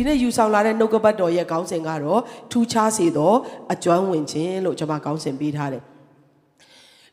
[0.00, 3.32] ဒီနေ့ယူဆောင်လာတဲ့နှုတ်ကပတ်တော်ရဲ့ခေါင်းစဉ်ကတော့ထူးခြားစေသော
[3.72, 5.82] အကျွမ်းဝင်ခြင်းလို့ကျွန်မခေါင်းစဉ်ပေးထားတယ်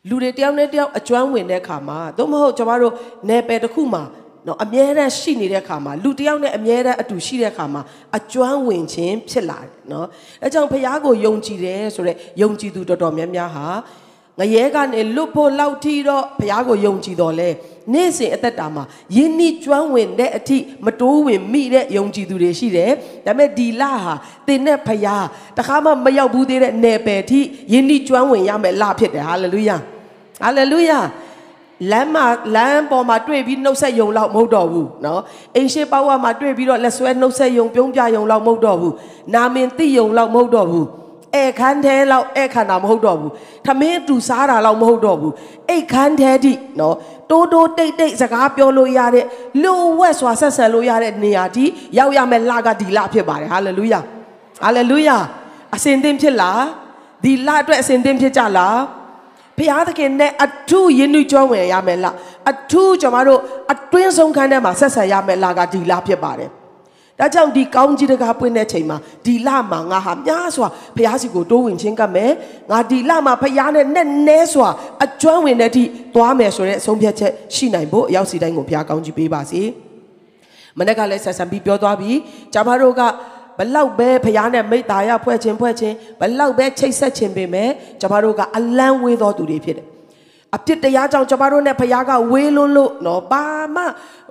[0.08, 2.94] လူတွေတယောက်နဲ့တယောက်အကျွမ်းဝင်တဲ့အခါမှာသို့မဟုတ်ကျွန်တော်တို့
[3.28, 4.02] နယ်ပယ်တစ်ခုမှာ
[4.46, 7.82] နော်အမြဲတမ်းရှိနေတဲ့အခါမှာလူတယောက်နဲ့အမြဲတမ်းအတူရှိတဲ့အခါမှာ
[8.16, 10.06] အကျွမ်းဝင်ခြင်းဖြစ်လာတယ်နော်
[10.42, 13.66] အဲကြောင့်ဖခင်ကိုယုံကြည်တယ်ဆိုတော့ယုံကြည်သူတော်တော်များများဟာ
[14.39, 17.49] ငရဲကနေလွတ်ဖို့လောက်ထိတော့ဘုရားကိုယုံကြည်တော်လဲ
[17.93, 18.83] နေ့စဉ်အသက်တာမှာ
[19.15, 22.91] ယဉ်ဤကျွမ်းဝင်တဲ့အထိမတိုးဝင်မိတဲ့ယုံကြည်သူတွေရှိတယ်
[23.25, 24.13] ဒါပေမဲ့ဒီလဟာ
[24.47, 25.25] တင်တဲ့ဘုရား
[25.57, 27.39] တခါမှမရောက်ဘူးသေးတဲ့နယ်ပယ်ထိ
[27.73, 29.77] ယဉ်ဤကျွမ်းဝင်ရမယ်လဖြစ်တယ်ဟာလေလုယာ
[30.41, 30.99] ဟာလေလုယာ
[31.91, 35.19] လမ်းမှာလမ်းပေါ်မှာတွေ့ပြီးနှုတ်ဆက်ယုံလောက်မဟုတ်တော့ဘူးเนาะ
[35.55, 38.93] အိမ်ရှိပေါဝါမှာတွေ့ပြီးတော့လက်ဆွဲနှုတ်ဆက်ယုံပြုံးပြယုံလောက်မဟုတ်တော့ဘူး
[39.33, 40.87] နာမင်သိယုံလောက်မဟုတ်တော့ဘူး
[41.42, 43.32] ဧခန်းသေးလောက်ဧခန္ဓာမဟုတ်တော့ဘူး
[43.66, 45.32] ထမင်းတူစားတာလောက်မဟုတ်တော့ဘူး
[45.68, 46.94] အိတ်ခန်းသေးတိနော်
[47.30, 49.24] တိုးတိုးတိတ်တိတ်စကားပြောလို့ရတဲ့
[49.62, 51.64] လူဝက်စွာဆက်ဆံလို့ရတဲ့နေရာဒီ
[51.98, 54.00] ရောက်ရမယ်လကဒီလဖြစ်ပါတယ်ဟာလေလုယာ
[54.62, 55.16] ဟာလေလုယာ
[55.74, 56.62] အစဉ်သင်ဖြစ်လား
[57.24, 58.78] ဒီလအတွက်အစဉ်သင်ဖြစ်ကြလား
[59.58, 62.14] ဖျားသခင်နဲ့အထူးယဉ်နှွကျွမ်းဝင်ရမယ်လား
[62.50, 63.40] အထူးကျွန်တော်တို့
[63.72, 66.50] အတွင်းဆုံးခန်းထဲမှာဆက်ဆံရမယ်လားကဒီလဖြစ်ပါတယ်
[67.20, 72.32] ဒါကြောင့်ဒီကောင်းကြီးတကားပွင့်တဲ့ချိန်မှာဒီလမှာငါဟာများစွာဖျားစီကိုတိုးဝင်ချင်းကပ်မယ်
[72.70, 74.68] ငါဒီလမှာဖျားနဲ့နဲ့နဲစွာ
[75.04, 79.62] အကျွမ်းဝင်တဲ့အထိသွားမယ်ဆိုတဲ့အဆုံးဖြတ်ချက်ရှိနိုင်ဖို့အရောက်စီတိုင်းကိုဖျားကောင်းကြီးပေးပါစေ
[80.78, 82.16] မနေ့ကလည်းဆက်ဆံပြီးပြောသွားပြီး
[82.54, 83.02] ကျမတို့က
[83.58, 87.70] ဘလောက်ပဲဖျားနဲ့မိသားရဖွဲ့ခြင်းဖွဲ့ခြင်းဘလောက်ပဲချိတ်ဆက်ခြင်းပေမဲ့
[88.00, 89.86] ကျမတို့ကအလန်းဝေးသောသူတွေဖြစ်တယ်
[90.56, 93.44] အပြစ်တရားကြောင့်ကျမတို့နဲ့ဖခင်ကဝေးလွန်းလို့နော်ဘာ
[93.74, 93.82] မှ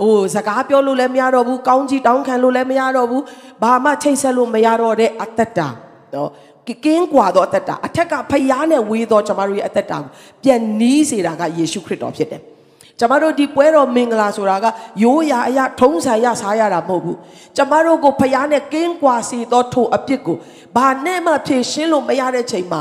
[0.02, 3.23] ဟိုစကားပြောလို့လည်းမရတော့ဘူးကောင်းကြီးတောင်းခံလို့လည်းမရတော့ဘူး
[3.62, 5.68] ဘာမှချိတ်ဆက်လို့မရတော့တဲ့အသက်တာ
[6.14, 6.30] နော်
[6.86, 10.12] ကင်းကွာသောအသက်တာအထက်ကဖခင်နဲ့ဝေးသောကျမတို့ရဲ့အသက်တာကို
[10.44, 12.42] ပြန်နီးစေတာကယေရှုခရစ်တော်ဖြစ်တယ်
[13.00, 14.66] ကျမတို့ဒီပွဲတော်မင်္ဂလာဆိုတာက
[15.04, 17.18] ရိုးရာအရာထုံးစံရစားရတာမဟုတ်ဘူး
[17.58, 20.38] ကျမတို့ကိုဖခင်နဲ့ကင်းကွာစေသောထိုအပြစ်ကို
[20.76, 22.80] ဘာနဲ့မှဖြေရှင်းလို့မရတဲ့ချိန်မှာ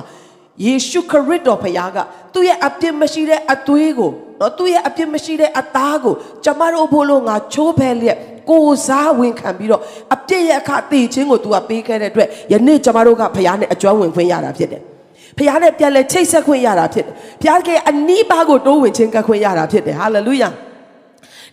[0.66, 1.98] ယေရှုခရစ်တော်ဖခင်က
[2.34, 6.14] သူ့ရဲ့အပြစ်မရှိတဲ့အသွေးကိုနော်သူ့ရဲ့အပြစ်မရှိတဲ့အသားကို
[6.46, 8.18] ကျမတို့ဖို့လို့ငါချိုးဖဲလျက်
[8.50, 9.82] ကိုစားဝင်ခံပြီးတော့
[10.16, 14.82] အပြစ်ရဲ့အခတည်ခြင်းကို तू ကပေးခဲ့တဲ့အတွက်ယနေ့ကျမတို့ကဖခင်နဲ့အကျွမ်းဝင်ခွင့်ရတာဖြစ်တယ်
[15.38, 20.50] ဖခင်နဲ့ပြန်လဲချိတ်ဆက်ခွင့်ရတာဖြစ်တယ်ဖခင်ကအနီးပါးကိုတိုးဝင်ခြင်းကခွင့်ရတာဖြစ်တယ်ဟာလေလုယာ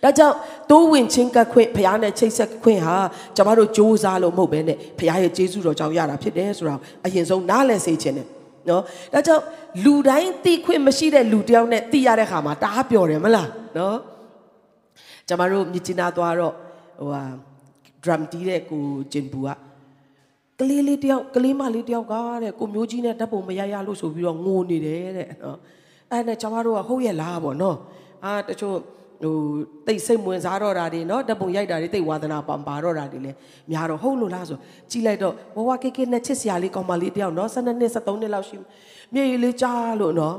[0.03, 0.35] ဒါကြောင့်
[0.71, 2.95] တိုးဝင်ချင်းကခွင့်ဖခင်နဲ့ချိတ်ဆက်ခွင့်ဟာ
[3.35, 8.27] ကျမတို့စ조사လို့မဟုတ်ဘဲနဲ့ဖခင်ရဲ့ကျေးဇူးတော်ကြောင့်ရတာဖြစ်တယ်ဆိုတော့အရင်ဆုံးနားလည်စေခြင်းနဲ့
[8.68, 8.82] နော်
[9.12, 9.42] ဒါကြောင့်
[9.84, 13.48] လူတိုင်းသိခွင့်မရှိတဲ့လူတယောက်နဲ့သိရတဲ့ခါမှာတအားပျော်တယ်မလား
[13.78, 13.98] နော်
[15.28, 16.54] ကျမတို့မြစ်ချနာသွားတော့
[17.00, 17.22] ဟိုဟာ
[18.02, 19.48] drum တီးတဲ့ကိုဂျင်ပူက
[20.60, 25.58] ကလေးလေးတယောက်ကလေးမလေးတယောက်ကတဲ့ကိုမျိုးကြီးနဲ့ဓာတ်ပုံမရရလို့ဆိုပြီးတော့ငိုနေတယ်တဲ့နော်
[26.10, 27.76] အဲ့နဲ့ကျမတို့ကဟုတ်ရဲ့လားပေါ့နော်
[28.24, 28.76] အာတချို့
[29.23, 29.35] ဟို
[29.87, 33.37] တိတ်စိတ်ဝင်စားတော့တာတွေเนาะဓာတ်ပုံရိုက်တာတွေတိတ်ဝါသနာပံပါတော့တာတွေလည်း
[33.71, 34.57] များတော့ဟုတ်လို့လားဆို
[34.91, 38.57] ကြည့်လိုက်တော့ဘဝကိကိနဲ့ချစ်စရာလေးကောင်းမလေးတယောက်เนาะ12နှစ်13နှစ်လောက်ရှိ
[39.13, 40.35] မြေရည်လေးကြားလို့เนาะ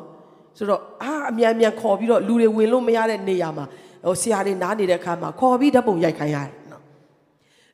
[0.58, 3.64] ဆိုတော့အာအမြန်မြန်ခေါ်ပြီးတော့လူတွေဝင်လို့မရတဲ့နေရာမှာ
[4.06, 6.82] ဟိုဆရာတွေနားနေတဲ့ခါမှာခေါ်ပြီးဓာတ်ပုံရိုက်ခိုင်းရတယ်နော်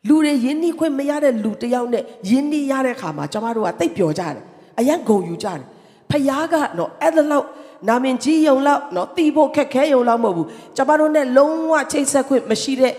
[0.08, 4.44] လူတွေယဉ်နှီးခွင့်မရတဲ့လူတယောက်နဲ့ယဉ်နှီးရတဲ့ခါမှာကျမတို့ကတိတ်ပျော်ကြတယ်
[4.78, 5.64] အရင်ဂုံယူကြတယ်
[6.10, 7.46] ဖယားကနော်အဲ့ဒါလောက်
[7.87, 12.93] နာမင်ကြီးယုံလောက်နော်တီးဖို့ခက်ခဲယုံလောက်မဟုတ်ဘူးကျမတို့နဲ့လုံးဝချိတ်ဆက်ခွင့်မရှိတဲ့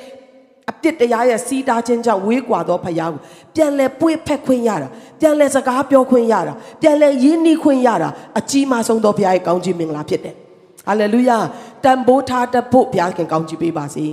[0.70, 3.20] အပြစ်တရားရဲ့စီးတားခြင်းကြောင့်ဝေးကွာသောဖယားကို
[3.54, 4.88] ပြန်လဲပွေးဖက်ခွင့်ရတာ
[5.20, 10.34] ပြန်လဲစကားပြောခွင့်ရတာပြန်လဲယဉ်နှီးခွင့်ရတာအကြီးမားဆုံးသောဖယားရဲ့ကောင်းချီးမင်္ဂလာဖြစ်တယ်
[10.86, 11.38] ဟာလေလုယာ
[11.84, 14.04] တန်ဖိုးထားတတ်ဖို့ဘုရားခင်ကောင်းချီးပေးပါစေ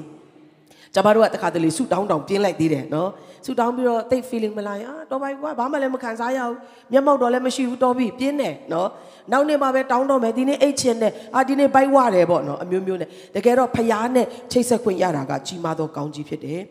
[0.93, 3.09] ကျွန်တော်တို့ကတခါတလေဆုတောင်းတောင်းပြင်းလိုက်သေးတယ်နော်
[3.44, 6.56] ဆုတောင်းပြီးတော့တိတ် feeling မလာရင်အာတော်ပါကွာဘာမှလည်းမခံစားရဘူး
[6.92, 8.88] မျက်မှောက်တော့လည်းမရှိဘူးတော်ပြီပြင်းတယ်နော်
[9.32, 16.62] နောက်နေ့မှပဲတောင်းတော့မယ်ဒီနေ့အိတ်ချင်တယ်အာဒီနေ့ဘိုက်ဝတယ်ပေါ့နော်အမျိုးမျိုးနဲ့တကယ်တော့ဖျားနဲ့ချိတ်ဆက်ခွင့်ရတာကကြီးမားသောကောင်းကြီးဖြစ်တယ်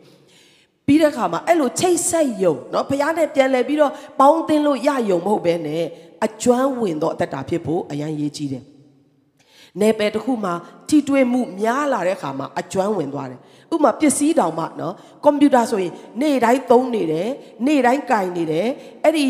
[0.86, 5.84] ပြီးတဲ့အခါမှာအဲ့လိုချိတ်ဆက်ယုံเนาะဖခင်နဲ့ပြန်လဲပြီးတော့ပေါင်းတင်လို့ရယုံမဟုတ်ဘဲနဲ့
[6.24, 8.64] အကျွမ်းဝင်သောအသက်တာဖြစ်ဖို့အရန်ရေးကြီးတယ်။
[9.80, 10.54] နယ်ပယ်တစ်ခုမှာ
[10.88, 13.40] ထိတွေ့မှုများလာတဲ့အခါမှာအကျွမ်းဝင်သွားတယ်။
[13.73, 14.93] ဥမာပစ္စည်းတောင်မှနော်
[15.23, 17.29] ကွန်ပျူတာဆိုရင်နေ့တိုင်းသုံးနေတယ်
[17.67, 18.67] နေ့တိုင်းကင်နေတယ်
[19.03, 19.25] အဲ့ဒီ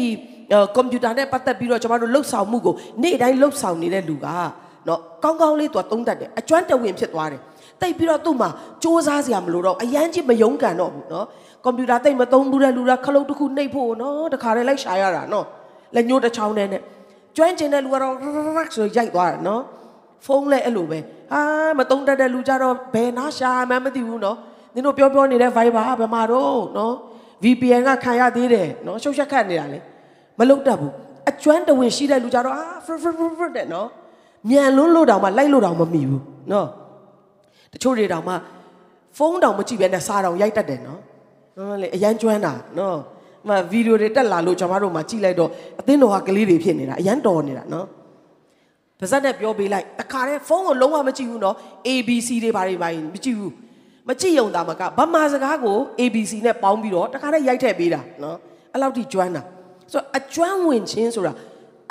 [0.76, 4.28] ကွန်ပျူတာနဲ့ပတ်သက်ပြီးတော့ကျွန်တော်တို့လှုပ်ဆောင်မှုကိုနေ့တိုင်းလှုပ်ဆောင်နေတဲ့လူက
[4.88, 7.42] နော်ကောင်းကောင်းလေးသူကသုံးတတ်တယ်အကျွမ်းတဝင်ဖြစ်သွားတယ်
[7.82, 8.52] တိတ်ပြီးတော့သူ့မှာစ
[8.84, 11.26] 조사စရာမလိုတော့အရန်ကြီးမယုံကန်တော့ဘူးနော်
[11.64, 15.46] ကွန်ပျူတာတိတ်မသုံးဘူးတဲ့လူကခလုတ်တစ်ခုနှိပ်ဖို့နော်တခါတည်းလိုက်ရှာရတာနော်
[15.96, 16.68] လက်ညှိုးတစ်ချောင်းနဲ့
[17.38, 18.16] ကျွမ်းကျင်တဲ့လူကတော့
[18.76, 19.62] ဆိုရိုက်သွားတာနော်
[20.26, 21.00] ဖုန်းလည်းအဲ့လိုပဲ
[21.32, 21.42] ဟာ
[21.78, 24.38] မသုံးတတ်တဲ့လူကြတော့ဘယ်နာရှာမှမသိဘူးနော်
[24.74, 26.94] နင်တို့ပြောပြောနေတဲ့ Viber ဘယ်မှာတော့နော်
[27.44, 29.80] VPN ကခံရသေးတယ်နော်ရှုပ်ရှက်ခတ်နေတာလေ
[30.40, 30.94] မလုတ်တတ်ဘူး
[31.30, 33.88] အကျွမ်းတဝင်ရှိတဲ့လူကြတော့အာဖရဖရဖရတဲ့နော်
[34.50, 36.68] မြန်လွန်းလို့တောင်မှလိုက်လို့တောင်မမိဘူးနော်
[37.74, 38.34] တချို့တွေတောင်မှ
[39.18, 41.00] ဖုန်းတောင်မကြည့်ဘဲနဲ့စာတောင်ရိုက်တတ်တယ်နော်
[41.56, 42.98] ဟုတ်လေအရန်ကျွမ်းတာနော်
[43.48, 45.50] မဗီဒီယိုတွေတက်လာလို့ကျွန်တော်တို့မှကြည့်လိုက်တော့
[45.80, 47.86] အသင်းတော်ဟာကလေးတွေဖြစ်နေတာအရန်တော်နေတာနော်
[49.00, 51.56] ပါဇက်နဲ့ပြောပေးလိုက်တခါတည်းဖုန်းကိုလုံးဝမကြည့်ဘူးနော်
[51.88, 53.54] ABC တွေဘာတွေဘာတွေမကြည့်ဘူး
[54.10, 58.38] မကြည့်ရုံသာမကဗမာစကားကို ABC နဲ့ပေါင်းပြီးတော့တခါတည်းရိုက်ထည့်ပေးတာနော်
[58.74, 59.42] အဲ့လောက်ထိကျွမ်းတာ
[59.92, 61.34] ဆိုတော့အကျွမ်းဝင်ခြင်းဆိုတာ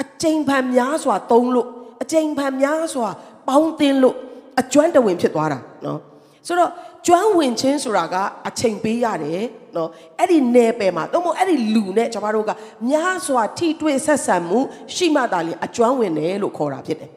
[0.03, 1.67] အကျိန်ဖန်များစွာသုံးလို့
[2.03, 3.09] အကျိန်ဖန်များစွာ
[3.49, 4.17] ပေါင်းတင်လို့
[4.61, 5.99] အကျွမ်းတဝင်ဖြစ်သွားတာနော်
[6.47, 6.71] ဆိုတော့
[7.07, 8.17] ကျွမ်းဝင်ခြင်းဆိုတာက
[8.49, 9.45] အချိန်ပေးရတယ်
[9.77, 12.51] နော်အဲ့ဒီနယ်ပယ်မှာတော့မဟုတ်အဲ့ဒီလူနဲ့ကျွန်တော်တို့က
[12.89, 14.59] များစွာထိတွေ့ဆက်ဆံမှု
[14.95, 17.11] ရှိမှသာလေအကျွမ်းဝင်တယ်လို့ခေါ်တာဖြစ်တယ်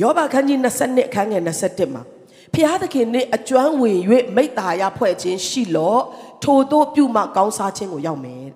[0.00, 2.02] ယောဘခန်းကြီး20အခန်းငယ်21မှာ
[2.54, 3.98] ဖျားသခင်နှင့်အကျွမ်းဝင်၍
[4.36, 6.02] မိတ္တာရဖွဲ့ခြင်းရှိလော့
[6.44, 8.46] ထိုတို့ပြုမှကောင်းစားခြင်းကိုရောက်မယ်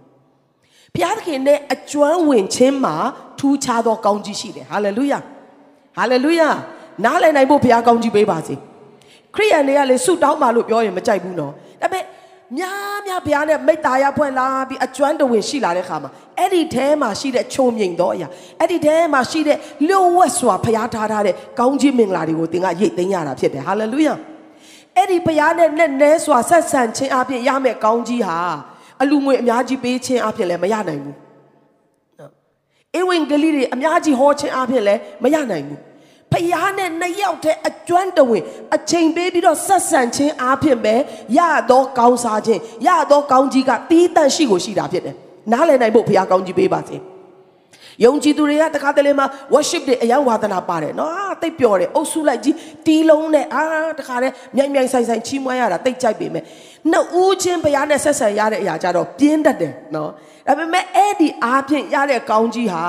[0.95, 2.97] ဖျားသခင်နဲ့အကျွမ်းဝင်ခြင်းမှာ
[3.39, 5.19] ထူးခြားသောကောင်းကြီးရှိတယ်ဟာလေလုယာ
[5.97, 6.49] ဟာလေလုယာ
[7.05, 8.55] နားလည်နိုင်ဖို့ဘုရားကောင်းကြီးပေးပါစေ
[9.37, 11.53] ခရိယန်တွေကလေဆုတောင်းပါလို့ပြောရင်မကြိုက်ဘူးနော်
[11.83, 12.05] ဒါပေမဲ့
[12.59, 18.29] များများဘုရားနဲ့မိတ္တာရဖွဲ့လာပြီးအကျွမ်းတဝင်ရှိလာတဲ့ခါမှာအဲ့ဒီထဲမှာရှိတဲ့ချုံမြိန်သောအရာ
[18.61, 19.59] အဲ့ဒီထဲမှာရှိတဲ့
[19.89, 24.15] လျှို့ဝှက်စွာဘုရားထားထားတဲ့ကောင်းကြီးမင်္ဂလာတွေကိုသင်ကရိတ်သိမ်းရတာဖြစ်တယ်ဟာလေလုယာ
[24.97, 28.39] အဲ့ဒီဘုရားနဲ့နဲ့နဲစွာဆက်ဆံခြင်းအပြင်ရမယ့်ကောင်းကြီးဟာ
[29.03, 31.17] အလူငွေအများကြီးပေးခြင်းအပြင်လည်းမရနိုင်ဘူး
[32.99, 35.81] ဧဝံဂေလိတွေအများကြီးဟောခြင်းအပြင်လည်းမရနိုင်ဘူး
[36.33, 38.43] ဖျားနဲ့နှစ်ယောက်တည်းအကျွမ်းတဝင်
[38.77, 40.95] အချိန်ပေးပြီးတော့ဆက်ဆံခြင်းအားဖြင့်ပဲ
[41.39, 41.41] ရ
[41.71, 45.17] တော့ကောင်းစားခြင်းရတော့ကောင်းကြီးကတီးတန့်ရှိကိုရှိတာဖြစ်တယ်
[45.53, 46.97] နားလည်နိုင်ဖို့ဖျားကောင်းကြီးပေးပါစေ
[48.05, 52.57] ယုံကြည်သူတွေကတခါတလေမှာ worship တွေအယံဝါဒနာပါတယ်နော်အာတိတ်ပျော်တယ်အုပ်စုလိုက်ကြီး
[52.87, 53.65] တီးလုံးနဲ့အာ
[53.99, 56.45] တခါတည်းမြိုင်မြိုင်ဆိုင်ဆိုင်ချီးမွမ်းရတာတိတ်ကြိုက်ပေမဲ့
[56.91, 60.11] နှစ်ဦးချင်းဘုရားနဲ့ဆက်ဆံရတဲ့အရာကြတော့ပြင်းတတ်တယ်နော်
[60.47, 62.85] ဒါပေမဲ့အဲ့ဒီအားဖြင့်ရတဲ့ကောင်းကြီးဟာ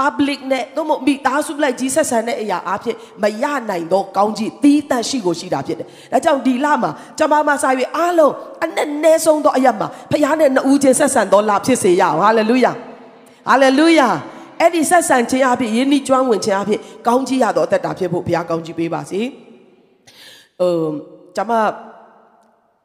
[0.00, 8.32] public နဲ့တော့မိသားစုလိုက်ကြီးဆက်ဆံတဲ့အရာအဖြစ်မရနိုင်တော့ကောင်းကြီးတီးတန့်ရှိကိုရှိတာဖြစ်တယ်။ဒါကြောင့်ဒီလမှာကျွန်မမဆိုင်ပြီးအားလုံး
[8.64, 12.72] အနဲ့နဲဆုံးသောအရာမှာဖခင်နဲ့နှစ်ဦးချင်းဆက်ဆံတော်လာဖြစ်စေရအောင်။ဟာလေလုယာ။
[13.48, 14.08] ဟာလေလုယာ။
[14.60, 19.20] အဲ့ဒီဆက်ဆံခြင်းအဖြစ်ယဉ်ဤကျွမ်းဝင်ခြင်းအဖြစ်ကောင်းကြီးရတော်အသက်တာဖြစ်ဖို့ဘုရားကောင်းကြီးပေးပါစေ။
[20.60, 20.90] အမ်
[21.36, 21.52] ကျွန်မ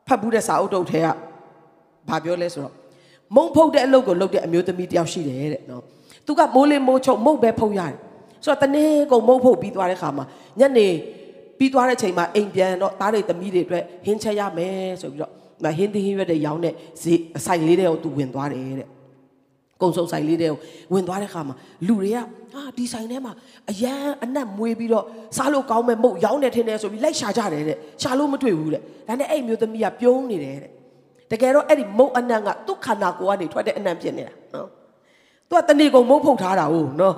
[0.08, 1.08] ဖတ်ဘူးတဲ့စာအုပ်တုပ်ထဲက
[2.10, 2.74] ဘာပြောလဲဆိုတော့
[3.36, 5.84] မုံဖုတ်တဲ့အလုပ်ကိုလုပ်တဲ့အမျိုးသမီးတယောက်ရှိတယ်တဲ့နော်။
[6.26, 7.98] သူကမိုးလေးမိုးချုပ်မုတ်ပဲဖုတ်ရတယ်
[8.44, 10.26] ဆိုတော့တနေ့ကုန်မုတ်ဖုတ်ပြီးသွားတဲ့ခါမှာ
[10.60, 10.88] ညနေ
[11.58, 15.32] ပြီးသွားတဲ့ချိန်မှာအိမ်ပြန်တော့သားတွေသမီးတွေအတွက်ဟင်းချက်ရမယ်ဆိုပြီးတော့
[15.78, 18.90] ဟင်းသီးဟင်းရွက်တွေရောင်းတဲ့ဈေးဆိုင်လေးတွေကိုသူဝင်သွားတယ်တဲ့
[19.82, 20.58] ကုံစုံဆိုင်လေးတွေကို
[20.94, 21.56] ဝင်သွားတဲ့ခါမှာ
[21.88, 22.18] လူတွေက
[22.54, 23.34] ဟာဒီဆိုင်ထဲမှာ
[23.72, 25.06] အရန်အနက်မွေးပြီးတော့
[25.38, 30.72] စားလို့ကောင်းမဲ့မုတ်ရောင်းနေထင်းနေဆိုပြီးလိုက်ရှာကြတယ်တဲ့ရှာလို့မတွေ့ဘူးတဲ့ဒါနဲ့အဲ့မျိုးသမီးကပြုံးနေတယ်တဲ့
[31.32, 34.70] တကယ်တော့အဲ့ဒီမုတ်အနက်ကသူ့ခန္ဓာကိုယ်ကနေထွက်တဲ့အနံ့ဖြစ်နေတာနော်
[35.50, 37.16] သူကတဏီကုံမုတ်ဖုတ်ထားတာဟုတ်နော်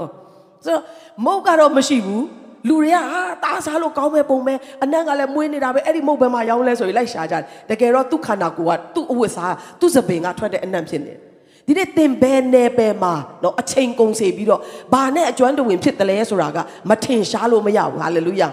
[0.66, 0.84] ဆိုတော့
[1.26, 2.26] မုတ်ကတော့မရှိဘူး
[2.68, 11.20] လူတွေကဟာတားစားလို့ကောင်းမဲ့ပုံပဲအနံ့ကလည်းမွေးနေတာပဲအဲ့ဒီမုတ်ဘဲမှာရောင်းလဲဆိုပြီးလိုက်ရှာကြတယ်တကယ်တော့သူ့ခန္ဓာကိုယ်ကသူ့အဝတ်စားသူ့စပင်ကထွက်တဲ့အနံ့ဖြစ်နေတယ်
[11.68, 13.14] ဒီနေ့သင်ဘယ်နယ်ပယ်မှာ
[13.44, 14.62] နော်အချိန်ကုန်စေပြီးတော့
[14.94, 16.58] ဘာနဲ့အကျွမ်းတဝင်ဖြစ်တယ်လဲဆိုတာက
[16.90, 18.50] မထင်ရှားလို့မရဘူးဟာလေလုယာ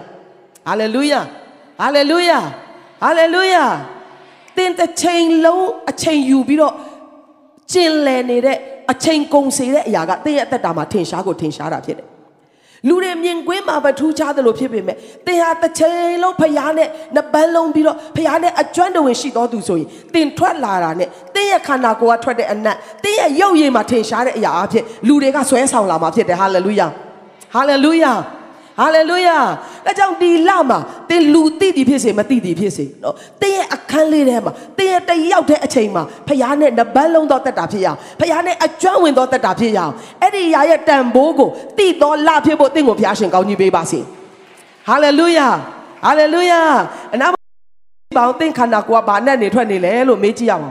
[0.67, 1.19] ဟာလေလုယာ
[1.81, 2.39] ဟာလေလုယာ
[3.03, 3.63] ဟာလေလုယာ
[4.57, 6.73] သင်တစ်ချိန်လုံးအချိန်ယူပြီးတော့
[7.71, 8.57] ကျင်လည်နေတဲ့
[8.91, 12.07] အချိန်ကုန်စေတဲ့အရာကသင်ရဲ့အသက်တာမှာထင်ရှားကိုထင်ရှားတာဖြစ်တယ်
[12.87, 14.95] လူတွေမြင်ကွင်းမှာပဲထူးခြားတယ်လို့ဖြစ်ပေမဲ့
[15.25, 26.87] သင်ဟာတစ်ချိန်လုံးဖျားနဲ့နှစ်ပန်းလုံးပြီးတော့ဖျားနဲ့အကျွမ်းတဝင်ရှိတော်သူဆိုရင်သင်ထွက်လာတာနဲ့သင်ရဲ့ခန္ဓာကိုယ်ကထွက်တဲ့အနက်သင်ရဲ့ရုပ်ရည်မှာထင်ရှားတဲ့အရာအဖြစ်လူတွေကဆွဲဆောင်လာမှာဖြစ်တယ်ဟာလေလုယာ
[27.53, 28.11] ဟာလေလုယာ
[28.79, 29.37] ဟာလေလုယာ
[29.85, 43.99] ဒါကြောင့်ဒီလမှာသင်လူသိသည်ဖြစ်စေမသိသည်ဖြစ်စေနော်သင်ရဲ့အခန်းလေးထဲမှာသင်ရဲ့တယောက်တဲ့အချိန်မှာဖခင်နဲ့နဘန်းလုံးသောတက်တာဖြစ်ရအောင်ဖခင်နဲ့အကျွမ်းဝင်သောတက်တာဖြစ်ရအောင်အဲ့ဒီຢာရဲ့တန်ဖိုးကိုသိတော်လဖြစ်ဖို့သင်ကိုဖခင်ရှင်ကောင်းကြီးပေးပါစေ
[44.87, 45.47] ဟာလေလုယာ
[46.05, 46.61] ဟာလေလုယာ
[47.13, 47.27] အနာ
[48.17, 50.65] ပေါင်းသင်ခန္ဓာကိုယ်ကဘာနဲ့နေထွက်နေလဲလို့မေးကြည့်ရအောင်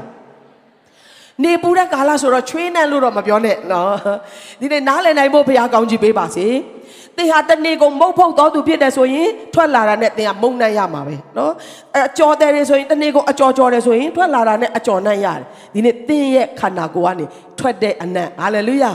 [1.44, 3.92] နေပူတဲ့ကာလဆိုတော့ချွေးနှံလို့တော့မပြောနဲ့နော်
[4.60, 6.46] ဒီနေ့နားလည်နိုင်ဖို့ဘုရားကောင်းကြီးပေးပါစေ
[7.16, 11.52] သင်ဟာတနေ့ကုန်မုတ်ဖုတ်တော်သူဖြစ်တယ်ဆိုရင်ထွက်လာတာနဲ့သင်ကမုံနှံ့ရမှာပဲနော်
[11.94, 17.24] အဲအကျော်တယ်ဆိုရင်တနေ့ကုန်အကျော်ကျော်တယ်ဆိုရင်ထွက်လာတာနဲ့အကျော်နှံ့ရတယ်ဒီနေ့သင်ရဲ့ခန္ဓာကိုယ်ကနေ
[17.58, 18.90] ထွက်တဲ့အနံ့ဟာလေလုယာ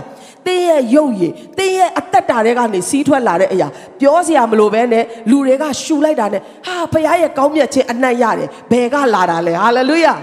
[0.46, 3.68] သင်ရဲ့ရုပ်ရည်သင်ရဲ့အသက်တာတွေကနေစီးထွက်လာတဲ့အရာ
[4.00, 10.14] ပြောစရာမလိုပဲနဲ့လူတွေကရှူလိုက်တာနဲ့ဟာဖခင်ရဲ့ကောင်းမြတ်ခြင်းအနံ့ရတယ်ဘယ်ကလာတာလဲဟာလေလုယာ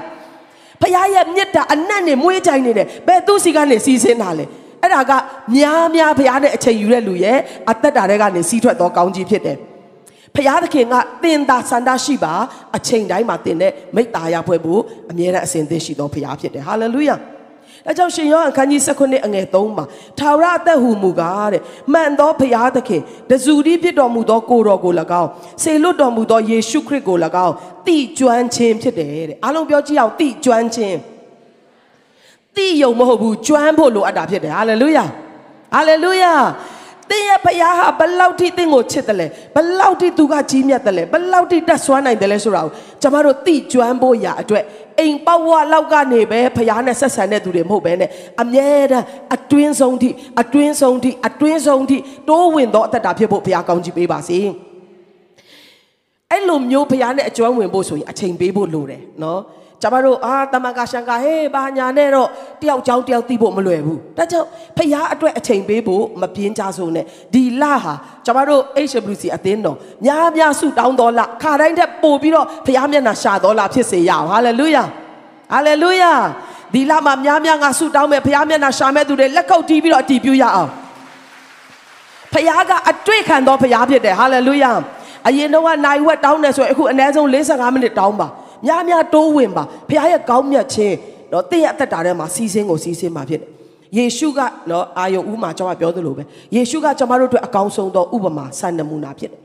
[0.82, 4.44] ဖခင်ရဲ့မြတ်တာအနံ့နေမွေးကြိုင်နေတယ်ဘယ်သူစီကနေစီးစင်းတာလဲ
[4.82, 5.12] အဲ့ဒါက
[5.54, 7.38] များများဘုရားနဲ့အချိန်ယူတဲ့လူရဲ့
[7.70, 9.58] အသက်တာတွေကနေစီးထွက်သောကောင်းကြီးဖြစ်တယ်
[10.36, 12.34] ဖျားသခင်ကတင်တာစန္ဒရှိပါ
[12.76, 17.16] အချိန်တိုင်းမှာတင်တဲ့မိတ္တာရဖွဲ့ဖို့အမြဲတမ်းအစဉ်သင့်ရှိသောဖျားဖြစ်တယ်ဟာလေလုယာ
[17.90, 19.84] အဲကြောင့်ရှင်ယောဟန်ခန်းကြီး19အငယ်3မှာ
[20.18, 24.92] ထာဝရအသက်ဟူမူကားတဲ့မှန်သောဖရာသခင်တဇူတိဖြစ်တော်မူသောကိုတော်ကို၎
[25.22, 25.28] င်း
[25.62, 27.16] စေလွတ်တော်မူသောယေရှုခရစ်ကို၎
[27.46, 27.54] င်း
[27.86, 30.96] တိကျွမ်းခြင်းဖြစ်တယ်တဲ့အားလုံးပြောကြည့်အောင်တိကျွမ်းခြင်း
[32.56, 35.04] တိယုံမဟုတ်ဘူးကျွမ်းဖို့လိုအပ်တာဖြစ်တယ်ဟာလေလုယာ
[35.74, 36.34] ဟာလေလုယာ
[37.10, 44.64] တင်းရဲ့ဖခင်ဟာဘလောက်ထိတင်းကိုချစ်တယ်လဲဘလောက်ထိသူကကြီးမြတ်တယ်လဲဘလောက်ထိတတ်ဆွမ်းနိုင်တယ်လဲဆိုတာကိုကျမတို့သိကျွမ်းဖို့ရာအတွက်
[44.98, 48.10] အိမ်ပေါဝလောက်ကနေပဲဖခင်နဲ့ဆက်ဆံတဲ့သူတွေမဟုတ်ပဲနဲ့
[48.42, 51.96] အမြဲတမ်းအတွင်းဆုံးထိအတွင်းဆုံးထိအတွင်းဆုံးထိ
[52.28, 54.38] တိုးဝင်သောအသက်တာဖြစ်ဖို့ဖခင်ကောင်းချီးပေးပါစေ
[56.30, 59.40] အဲ့လိုမျိုးဖခင်နဲ့အကျွမ်းဝင်ဖို့ဆိုရင်အချိန်ပေးဖို့လိုတယ်နော်
[59.82, 62.28] ကျမတို့အာတမန်ကရှန်ကဟေးဘာညာနဲ့တော့
[62.62, 67.94] တယောက်ကြောင်းတယောက်သိဖို့မလွယ်ဘူးဒါကြောင့်ဖះအတွက်အချိန်ပေးဖို့မပြင်းကြဆုံးနဲ့ဒီလဟာ
[68.26, 74.84] ကျမတို့ HWC အသင်းတော်များများဆုတောင်းတော်လခါတိုင်းထက်ပိုပြီးတော့ဖះမျက်နှာရှာတော်လဖြစ်စေရအောင်ဟာလေလုယာ
[75.52, 76.12] ဟာလေလုယာ
[76.74, 80.70] ဒီလမှာများများငါဆုတောင်းမဲ့ဖះမျက်နှာရှာမဲ့သူတွေလက်ကုပ်တီးပြီးတော့အတီးပြရအောင်
[82.32, 84.70] ဖះကအတွေ့ခံတော်ဖះဖြစ်တယ်ဟာလေလုယာ
[85.28, 88.28] အရင်တော့နိုင်ဝက်တောင်းတယ်ဆိုရင်အခုအနည်းဆုံး45မိနစ်တောင်းပါ
[88.66, 90.96] များများတိုးဝင်ပါဖခင်ရဲ့ကောင်းမြတ်ခြင်း
[91.32, 93.48] နော်တင့်ရဲ့အသက်တာထဲမှာစီးစင်းကိုစီးစင်းမှာဖြစ်တယ်
[93.96, 94.40] ယေရှုက
[94.70, 96.22] နော်အာယုံဥမှာကျွန်မပြောသလိုပဲ
[96.56, 99.40] ယေရှုကကျွန်မတို့အတွက်အကောင်းဆုံးသောဥပမာစံနမူနာဖြစ်တယ်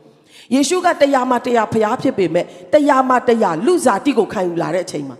[0.53, 5.17] ယေရှုကတရားမှတရားဖျားဖြစ်ပေမဲ့တရားမှတရားလူစားတိကိုခံယူလာတဲ့အချိန်မှာ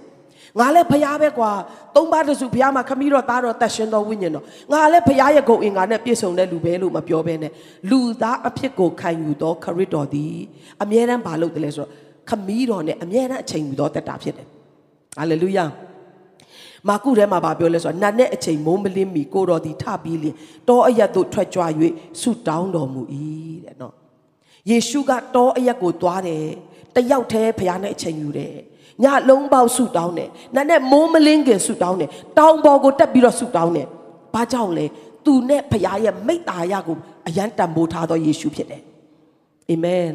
[0.60, 1.52] ငါလည်းဖျားပဲကွာ
[1.96, 7.52] သုံးပါးတစုဖျားမှာခမီးတော့သားတော့တတ်ရှင်တော်ဝိညာဉ်တော်ငါလည်းဖျားရဲ့ဂုဏ်အင်္ဂါနဲ့ပြည့်စုံတဲ့လူပဲလို့မပြောဘဲနဲ့
[7.90, 10.36] လူသားအဖြစ်ကိုခံယူသောခရစ်တော်သည်
[10.82, 11.92] အမြဲတမ်းမလုပ်တယ်လဲဆိုတော့
[12.30, 14.48] ခမီးတော်နဲ့အမြဲတမ်းအချိန်ယူတော်တတ်တာဖြစ်တယ်
[15.18, 15.66] ဟာလေလုယာ
[16.88, 20.36] မာကုထဲမှာဗာပြောလဲဆိုတော့နတ်နဲ့အချိန်မိုးမလင်းမီကိုတော်ဒီထပြီးလင်
[20.70, 21.62] တောအရက်သို့ထွက်ကြွ၍
[22.22, 23.02] ဆုတောင်းတော်မူ၏
[23.66, 23.94] တဲ့နော်
[24.70, 26.44] ယေရှုကတောအရက်ကိုသွားတယ်
[26.96, 28.56] တယောက်တည်းဖခင်နဲ့အချိန်ယူတယ်
[29.04, 33.88] ညလုံးပေါက်ဆုတောင်းတယ်နတ်နဲ့မိုးမလင်းခင်ဆုတောင်းတယ်တောင်ပေါ်ကိုတက်ပြီးတော့ဆုတောင်းတယ်
[34.34, 34.86] ဘာကြောင့်လဲ
[35.26, 38.84] သူနဲ့ဖခင်ရဲ့မိတ္တာရကိုအယံတန်ဖိုးထားသောယေရှုဖြစ်တယ်
[39.70, 40.08] အာမင်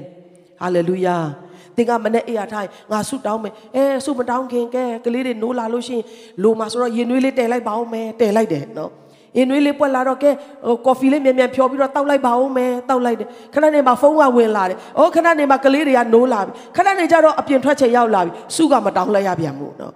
[0.61, 1.50] ဟာလေလုယာသ
[1.81, 6.05] င်ကမနဲ့အေးရထိုင်ငါဆုတောင်းမယ်အဲဆုမတောင်းခင်ကဲကလေးတွေနိုးလာလို့ရှိရင်
[6.43, 8.93] လိုမှာဆိုတော့ရင်နွေးလေးတည်လိုက်ပါအောင်မယ်တည်လိုက်တယ်နော်
[9.37, 10.31] အင်းနွေးလေးပွက်လာတော့ကဲ
[10.87, 19.95] ကော်ဖီလေးမြန်မြန်ဖြောပြီးတော့တောက်လိုက်ပါဦးမယ်တောက်လိုက်တယ်ခဏနေမှာဖုန်းကဝင်လာတယ်အိုးခဏနေမှာကလေးတွေကနိုးလာပြီခဏနေကျတော့အပြင်ထွက်ချိန်ရောက်လာပြီစုကမတောင်းလိုက်ရပြန်ဘူးနော်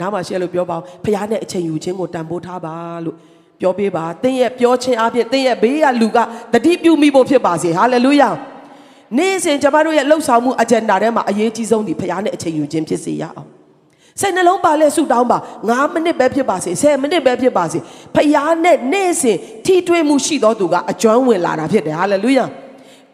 [0.00, 3.16] နားမှာရှဲလို့ပြောပါဦးဖခင်နဲ့အချိန်ယူခြင်းကိုတန်ဖိုးထားပါလို့
[3.60, 6.18] ပြောပေးပါသင်ရဲ့ပြောခြင်းအပြင်သင်ရဲ့ဘေးကလူက
[6.52, 8.30] တတိပြုမိဖို့ဖြစ်ပါစေဟာလေလုယာ
[9.18, 13.48] နေ့စဉ်ကျမတို့ရဲ့လှုပ်ဆောင်မှုအဂျန်ဒါထဲမှာအရေးကြီးဆုံးဒီဖခင်နဲ့အချိန်ယူခြင်းဖြစ်စေရအောင်
[14.20, 15.38] စိတ်နှလုံးပါလဲဆူတောင်းပါ
[15.68, 17.78] 9မိနစ်ပဲဖြစ်ပါစေ10မိနစ်ပဲဖြစ်ပါစေ
[18.14, 22.44] ဖခင်နဲ့နေ့စဉ်ထိတွေ့မှုရှိသောသူကအကျွမ်းဝင်လာတာဖြစ်တယ်ဟာလေလုယာ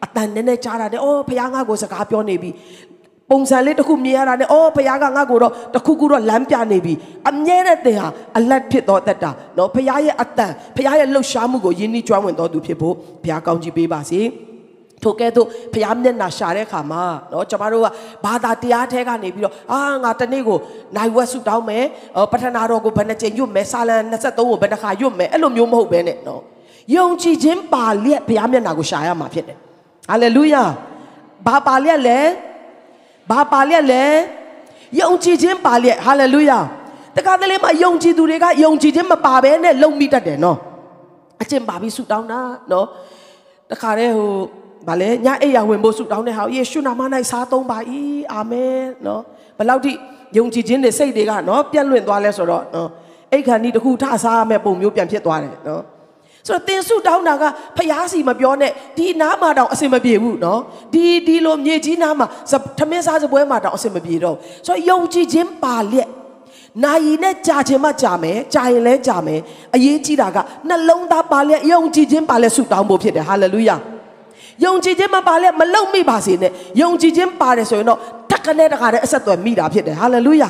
[0.04, 2.50] အတန်နဲ့နဲ့ကြားတာတဲ့အော်ဖခင်ငါ့ကိုစကားပြောနေပြီ
[3.30, 6.94] ပုံစံလေးတစ်ခုမြင်ရတာနဲ့အော်ဖခင်ကငါ့ကိုတော့တစ်ခုခုတော့လမ်းပြနေပြီ
[7.30, 14.20] အမြဲတဲ့တင်ဟာအလတ်ဖြစ်သောတတ်တာနော်ဖခင်ရဲ့အတန်ဖခင်ရဲ့လှုပ်ရှားမှုကိုယဉ်နှီးကျွမ်းဝင်တော်သူဖြစ်ဖို့ဘုရားကောင်းချီးပေးပါစေ။
[15.03, 17.87] ထိုကဲ့သို့ဖျားမျက်နှာရှာတဲ့အခါမှာเนาะကျွန်တော်တို့က
[18.25, 20.57] ဘာသာတရားထဲကနေပြီးတော့အာငါတနေ့ကို
[20.95, 21.85] နိုင်ဝက်ဆုတောင်းမယ်
[22.31, 26.41] ပထနာတော်ကိုဘယ်နှကြိမ်ရွတ်မယ်စာလံ23ကိုဘယ်နှခါရွတ်မယ်အဲ့လိုမျိုးမဟုတ်ဘဲနဲ့เนาะ
[26.95, 29.57] ယုံကြည်ခြင်းပါလျက်ဖျားမျက်နှာကိုရှာရမှာဖြစ်တယ်
[30.09, 30.63] ဟာလေလုယာ
[31.47, 32.19] ဘာပါလျက်လဲ
[33.31, 34.03] ဘာပါလျက်လဲ
[34.99, 36.59] ယုံကြည်ခြင်းပါလျက်ဟာလေလုယာ
[37.15, 40.57] တခါတလေမှာယုံကြည်သူတွေကယုံကြည်ခြင်းမပါဘဲနဲ့လုံမိတတ်တယ်เนาะ
[41.41, 42.85] အကျင့်ပါပြီးဆုတောင်းတာเนาะ
[43.71, 44.31] တခါတည်းဟို
[44.88, 47.00] ဗာလဲညအိယာဝင်ဖို့ဆုတောင်းတဲ့ဟာယေရှုနာမ၌
[47.30, 47.78] စားသုံးပါ၏
[48.32, 49.22] အာမင်နော်
[49.58, 49.92] ဘယ်လောက်ထိ
[50.36, 52.88] ယုံကြည်ခြင်းတွေစိတ်တွေကနော်ပြန့်လွင့်သွားလဲဆိုတော့နော်
[53.32, 55.82] အိတ်ခါနီးတစ်ခုထစားရမယ့်ပုံမျိုးပြန်ဖြစ်သွားတယ်နော်
[56.46, 57.44] ဆိုတော့တင်ဆုတောင်းတာက
[57.76, 60.60] ဖျားစီမပြောနဲ့ဒီနားမှာတောင်အစင်မပြေဘူးနော်
[60.94, 62.26] ဒီဒီလိုမြေကြီးနားမှာ
[62.78, 66.08] ထမင်းစားစပွဲမှာတောင်အစင်မပြေတော့ဆိုတော့ယုံကြည်ခြင်းပါလျက်
[66.84, 69.40] နာယီနဲ့ကြာခြင်းမှကြာမယ်ကြာရင်လည်းကြာမယ်
[69.74, 70.38] အရေးကြီးတာက
[70.68, 73.76] နှလုံးသားပါလျက်ယုံကြည်ခြင်းပါလျက်ဆုတောင်းဖို့ဖြစ်တယ်ဟာလေလုယာ
[74.64, 77.98] ယုံကြည်ခြင်းမပါလဲမလုံမိပါစေနဲ့ယုံကြည်ခြင်းပါတယ်ဆိုရင်တော့
[78.32, 80.48] တက္ကနဲ့တခါတည်းအဆက်အသွယ်မိတာဖြစ်တယ်ဟာလေလုယာ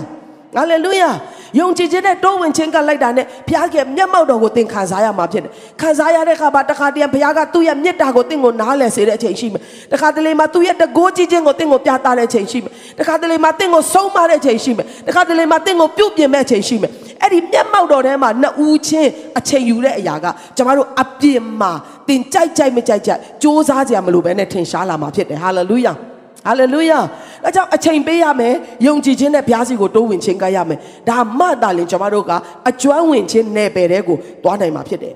[0.56, 1.10] ဟာလေလုယာ
[1.58, 5.50] ယုံကြည်ခြင်းနဲ့တိုးဝင်ခြင်းကလိုက်တာနဲ့ဘုရားကမျက်မှောက်တော်ကိုသင်ခံစားရမှာဖြစ်တယ်
[5.80, 9.62] ခံစားရတဲ့အခါမှာတခါတည်းဘုရားကသူ့ရဲ့မေတ္တာကိုသင်ကိုနားလည်စေတဲ့အချိန်ရှိမယ်
[9.92, 20.26] တခါတလေမှာသူ့ရဲ့တကိုးကြည်ခြင်းကိုသင်ကိုပြသတဲ့အချိန်ရှိမယ်တခါတလေမှာသင်ကိုဆုံးမတဲ့အချိန်ရှိမယ်တခါတလေမှာသင်ကိုပြုတ်ပြင်မဲ့အချိန်ရှိမယ်အဲ့ဒီမျက်မှောက်တော်ထဲမှာနှစ်ဦးချင်းအချိန်ယူတဲ့အရာက
[20.56, 21.72] ကျမတို့အပြင်မှာ
[22.08, 26.15] သင်ကြိုက်ကြိုက်မကြိုက်ကြိုက်စ조사ကြရမလို့ပဲနဲ့ထင်ရှားလာမှာဖြစ်တယ်ဟာလေလုယာ
[26.46, 26.98] ဟာလေလုယာ
[27.44, 28.54] အဲကြောင့်အချိန်ပေးရမယ်
[28.86, 32.32] ယုံကြည်ခြင်းနဲ့ဘုရားစီကိုတိုးဝင်ခြင်းကရမယ်ဒါမှသာလင်ကျွန်တော်တို့က
[32.68, 35.14] အကျွမ်းဝင်ခြင်းနယ်ပယ်တဲ့ကိုသွားနိုင်မှာဖြစ်တယ်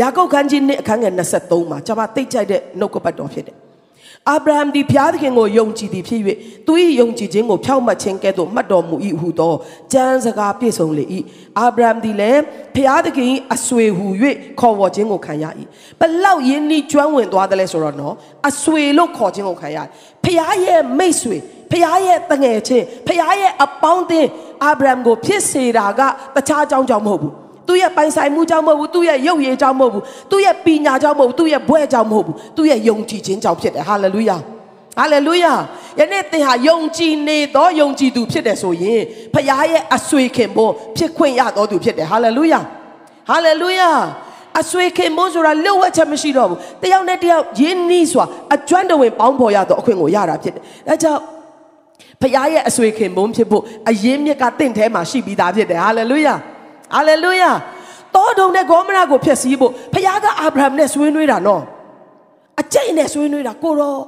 [0.00, 3.56] ယာကုပ်ခန်းကြီးနှစ်အခန်းငယ်23မှာကျွန်မသိကြိုက်တဲ့နှုတ်ကပတ်တော်ဖြစ်တယ်
[4.30, 6.20] အာဗြဟံဒီဘုရားသခင်ကိုယုံကြည်သည်ဖြစ်၍
[6.66, 9.54] သူ၏ယုံကြည်ခြင်းကိုဖြောင့်မတ်ခြင်းကဲ့သို့မှတ်တော်မူ၏ဟုသော
[9.92, 11.04] ကျမ်းစကားပြည့်စုံလေ၏
[11.58, 12.42] အာဗြဟံဒီလည်း
[12.74, 14.06] ဘုရားသခင်၏အဆွေဟူ၍
[14.60, 15.44] ခေါ်ဝေါ်ခြင်းကိုခံရ၏
[16.00, 18.14] ဘလောက်ယင်းဤကျွမ်းဝင်သွားတယ်လဲဆိုတော့နော်
[18.48, 19.88] အဆွေလို့ခေါ်ခြင်းကိုခံရတယ်
[20.24, 21.36] ဘုရားရဲ့မိတ်ဆွေ
[21.70, 24.28] ဖခင်ရဲ့တငယ်ချင်းဖခင်ရဲ့အပေါင်းအသင်း
[24.64, 26.00] အာဗြဟံကိုဖြစ်စေတာက
[26.36, 34.36] တခြားအကြောင်းကြောင့်မဟုတ်ဘူး သူရဲ့ပိုင်ဆိုင်မှုကြောင့်မဟုတ်ဘူးသူရဲ့ရုပ်ရည်ကြောင့်မဟုတ်ဘူးသူရဲ့ပညာကြောင့်မဟုတ်ဘူးသူရဲ့ဘွဲ့ကြောင့်မဟုတ်ဘူးသူရဲ့ယုံကြည်ခြင်းကြောင့်ဖြစ်တယ်ဟာလေလုယာ
[34.98, 35.52] ဟာလေလုယာ
[35.98, 39.02] ယနေ့သင်ဟာယုံကြည်နေသောယုံကြည်သူဖြစ်တယ်ဆိုရင်
[39.34, 42.60] ဖခင်ရဲ့အဆွေခင်ဖို့ဖြစ်ခွင့်ရတော်သူဖြစ်တယ်ဟာလေလုယာ
[43.30, 43.90] ဟာလေလုယာ
[44.60, 51.20] အဆွေခင်မို့ဆိုတာလွတ်ဝက်ချက်မရှိတော့ဘူးတယောက်နဲ့တယောက်ယင်းနီးစွာအကျွမ်းတဝင်ပေါင်းဖော်ရတော့အခွင့်ကိုရတာဖြစ်တယ်ဒါကြောင့်
[52.20, 56.34] ဖခင်ရဲ့အဆွေခင်မုန်းဖြစ်ဖို့အရင်မြစ်ကတင့်ထဲမှာရှိပြီးသားဖြစ်တယ်ဟာလေလုယာ
[56.94, 57.50] ဟာလေလုယာ
[58.14, 61.62] တောတုံနဲ့ဂေါမရကိုဖျက်ဆီးဖို့ဖခင်ကအာဗြဟံနဲ့ဆွေးနွေးတာနော်
[62.60, 64.00] အကျိတ်နဲ့ဆွေးနွေးတာကိုတော့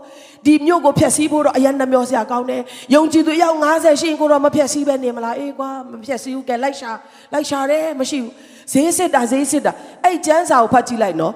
[0.47, 2.63] ဒီမြို့ကိုဖျက်ဆီးဖို့တော့အရင်နှမျောစရာကောင်းတယ်
[2.95, 6.91] ယုံကြည်သူရောက်90ရှိရင်ကိုတော့မဖျက်ဆီးပဲနေမလားအေးကွာမဖျက်ဆီးဘူးကဲလိုက်ရှာ
[7.33, 8.33] လိုက်ရှာတယ်မရှိဘူး
[8.73, 9.73] ဈေးစစ်တာဈေးစစ်တာ
[10.05, 11.33] အဲ့ကျန်းစာကိုဖတ်ကြည့်လိုက်နော်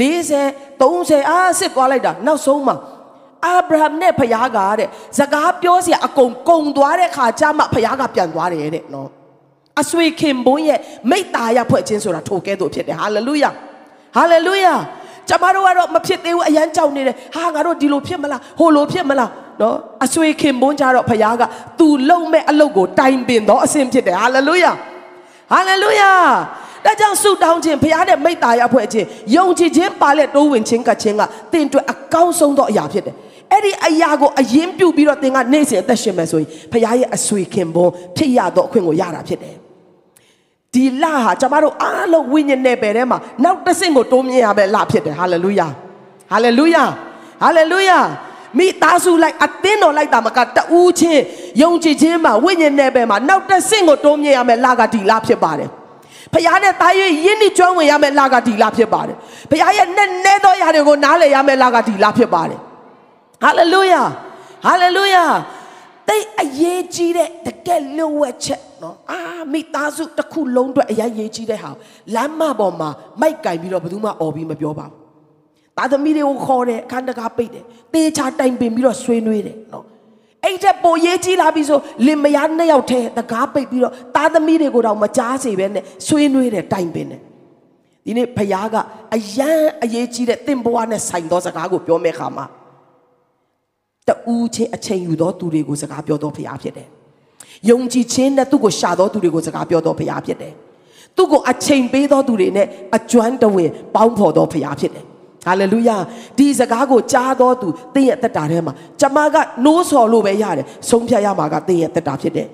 [0.00, 2.76] 40 30အာစစ်သွားလိုက်တာနောက်ဆုံးမှာ
[3.44, 4.88] အာဗြဟံနဲ့ဖခင်ကတဲ့
[5.18, 9.15] စကားပြောစရာအကုန်ကုံသွားတဲ့ခါကျမှဖခင်ကပြန်သွားတယ်တဲ့နော်
[9.80, 10.78] အဆွေခင်ဘုန်းရဲ့
[11.10, 13.50] မိတ္တာရဖွဲ့ခြင်းဆိုတာထိုကဲ့သို့ဖြစ်တယ်ဟာလေလုယာ
[14.16, 14.74] ဟာလေလုယာ
[15.28, 19.30] ကျမတို့ကတော့မဖြစ်သေးဘူးအရန်ကြောက်နေတယ်ဟာငါတို့ဒီလိုဖြစ်မလားဟိုလိုဖြစ်မလား
[19.60, 21.42] နော်အဆွေခင်ဘုန်းကြတော့ဖခင်က
[21.78, 24.72] သူလုံမဲ့အလုပ်ကိုတိုင်ပင်တော့အဆင်ဖြစ်တယ်ဟာလေလုယာ
[25.52, 26.10] ဟာလေလုယာ
[26.84, 29.06] ဒါကြောင့်ဆုတောင်းခြင်းဘုရားနဲ့မိတ္တာရဖွဲ့ခြင်း
[29.36, 33.14] ယုံကြည်ခြင်းပါလက်တိုးဝင်ခြင်းကခြင်းကသင်အတွက်အကောင်းဆုံးသောအရာဖြစ်တယ်
[33.52, 39.54] အဲ့ဒီအရာကိုအရင်ပြုတ်ပြီးတော့သင်ကနေ့စဉ်အသက်ရှင်မယ်ဆိုရင်ဘုရားရဲ့အဆွေခင်ဘုန်းဖြစ်ရတော့အခွင့်ကိုရတာဖြစ်တယ်
[40.76, 45.66] ဒီလဟာကျမတို့အားလုံးဝိညာဉ်နယ်ပယ်ထဲမှာနောက်တစ်ဆင့်ကိုတိုးမြင့်ရမယ်လဖြစ်တယ်ဟာလေလုယာ
[46.30, 46.84] ဟာလေလုယာ
[47.42, 47.98] ဟာလေလုယာ
[48.58, 51.22] မိသားစုလိုက်အသင်းတော်လိုက်တာမကတူးချင်း
[51.62, 55.68] ယုံကြည်ခြင်းမှာဝိညာဉ်နယ်ပယ်မှာနောက်တစ်ဆင့်ကိုတိုးမြင့်ရမယ်လကဒီလဖြစ်ပါတယ်
[56.32, 56.88] ဖခင်နဲ့တာ၍
[57.26, 59.16] ယဉ်ဤကျွမ်းဝင်ရမယ်လကဒီလဖြစ်ပါတယ်
[59.50, 62.60] ဖခင်ရဲ့နဲ့နဲသောຢာတွေကိုနားလည်ရမယ်လကဒီလဖြစ်ပါတယ်
[63.42, 64.02] ဟာလေလုယာ
[64.66, 65.24] ဟာလေလုယာ
[66.08, 69.20] တိတ်အရေးကြီးတဲ့တကယ်လွတ်ဝက်ချက် နော်အာ
[69.52, 71.70] မိသားစုတစ်ခုလုံးအတွက်အရေးရေးကြီးတဲ့ဟာ
[72.14, 72.88] လမ်းမပေါ်မှာ
[73.20, 74.94] မိုက်ကင်ပြီးတော့ဘယ်သူမှអော်ပြီးမပြောပါဘူး
[75.76, 79.84] သားသမီးတွေကိုခေါ်တယ်အခန်းတကားပိတ်တယ်တေချာတိုင်ပင်ပြီးတော့ဆွေးနွေးတယ်နော်
[80.44, 87.20] အဲ့တဲ့ပိုရေးကြီးလာပြီဆိုလင်မယားနှစ်ယောက်ထဲတကားပိတ်ပြီးတော့သားသမီးတွေကိုတော့မကြားစေပဲနဲ့ဆွေးနွေးတယ်တိုင်ပင်တယ်
[88.04, 88.76] ဒီနေ့ဖခင်က
[89.14, 89.50] အယံ
[89.82, 92.46] အရေးကြီးတဲ့တင့်ဘဝနဲ့ဆိုင်သောစကားကိုပြောမဲ့ခါမှာ
[94.08, 96.88] တူးချင်းအချိန်ယူသောသူတွေကိုစကားပြောတော့ဖခင်ဖြစ်တယ်
[97.70, 100.54] ယုံကြည်ခြင်းနဲ့သူ့ကိုရှာသောသူတွေကိုစကားပြောတော့ဖခင်ဖြစ်တယ်
[101.16, 105.04] သူ့ကိုအချိန်ပေးသောသူတွေနဲ့အကျွမ်းတဝင်ပေါင်းဖော်သောဖခင်ဖြစ်တယ်
[105.46, 105.96] ဟာလေလုယာ
[106.38, 112.48] ဒီစကားကိုကြားတော်သူသင်ရဲ့တက်တာထဲမှာကျမကနိုးဆော်လို့ပဲရတယ်ဆုံးဖြတ်ရမှာကသင်ရဲ့တက်တာဖြစ်တယ်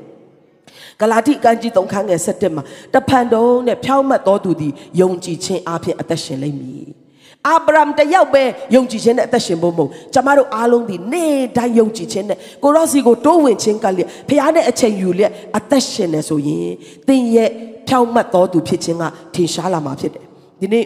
[1.01, 7.02] ဂလာတိကံကြီးသုံးခန်းငယ်7မှာတဖန်တုံးနဲ့ဖြောင်းမှတ်တော်သူသည်ယုံကြည်ခြင်းအဖြစ်အသက်ရှင်လိမ့်မည်
[7.47, 8.43] အာဗြဟံတယောက်ပဲ
[8.76, 16.69] ယုံကြည်ခြင်းနဲ့အသက်ရှင်ဖို့မဟုတ်ကျမတို့အားလုံးဒီနေ့တိုင်းယုံကြည်ခြင်းနဲ့ကိုရောစီကိုတိုးဝင်ခြင်းကလည်းဖခင်နဲ့အချိန်ယူလျက်အသက်ရှင်နေဆိုရင်
[17.08, 17.50] သင်ရဲ့
[17.88, 20.26] ဖြောင်းမှတ်တော်သူဖြစ်ခြင်းကထင်ရှားလာမှာဖြစ်တယ်
[20.62, 20.86] ဒီနေ့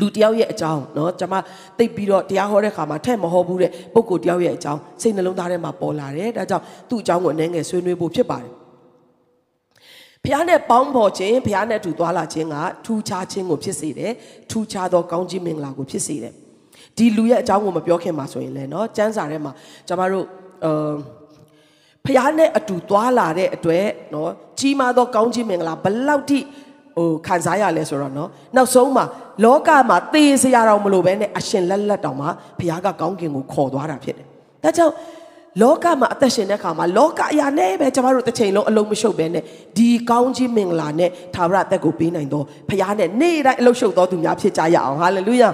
[0.00, 1.34] လူတယောက်ရဲ့အကြောင်းเนาะကျွန်မ
[1.78, 8.50] သိပြီးတော့တရားဟောတဲ့ခါမှာထဲ့မဟောဘူးတဲ့ပုဂ္ဂိုလ်တယောက်ရဲ့အကြောင်းစိတ်နှလုံးသားထဲမှာပေါ်လာတယ်ဒါကြောင့်သူ့အကြောင်းကိုအနေငယ်ဆွေးနွေးဖို့ဖြစ်ပါတယ်
[10.24, 14.12] ဖះနဲ့ပေါင်းဖော်ခြင်းဖះနဲ့အတူသွားလာခြင်းကထူးခြားခြင်းကိုဖြစ်စေတယ်
[14.50, 16.34] ထူးခြားသောကောင်းကြီးမင်္ဂလာကိုဖြစ်စေတယ်
[16.96, 19.52] ဒီလူရဲ့အကြောင်းကိုမပြောခင်မှာဆိုရင်လည်းเนาะစံစာထဲမှာ
[19.88, 20.26] ကျွန်မတို့
[20.64, 20.92] အာ
[22.06, 26.38] ဖះနဲ့အတူသွားလာတဲ့အတွက်เนาะကြီးမားသောကောင်းကြီးမင်္ဂလာဘလောက်ထိ
[26.96, 29.04] ဟိုခံစားရလဲဆိုတော့เนาะနောက်ဆုံးမှာ
[29.44, 32.26] လောကမှာသေစရာတော့မလိုပဲနဲ့အရှင်လက်လက်တောင်မှ
[32.58, 34.26] ဘုရားကကောင်းကင်ကိုခေါ်သွားတာဖြစ်တယ်။
[34.62, 34.94] ဒါကြောင့်
[35.62, 39.42] လောကမှာအသက်ရှင်တဲ့အခါမှာလောကအရာနဲ့ပဲကျမတို့တစ်ချိန်လုံးအလုံးမရှုပ်ပဲနဲ့
[39.76, 45.50] ဒီကောင်းကြီးမင်္ဂလာနဲ့သာဝရအသက်ကိုပေးနိုင်တော့ဘုရားနဲ့နေ့တိုင်းအလုံးရှုပ်တော်သူများဖြစ်ကြရအောင်ဟာလေလုယာ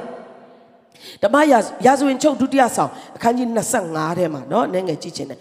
[1.23, 3.49] ဓမ္မရာရာဇဝင်ချုပ်ဒုတိယဆောင်အခန်းကြီး
[3.85, 5.39] 25ထဲမှာเนาะနည်းငယ်ကြည့်ခြင်းနဲ့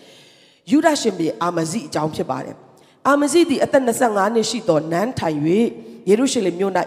[0.72, 2.56] ယူဒရှင်ပြည်အာမဇိအကြောင်းဖြစ်ပါတယ်
[3.08, 5.38] အာမဇိသည်အသက်25နှစ်ရှိသောနန်းထိုင်၍
[6.10, 6.74] ယေရုရှလင်မြို့၌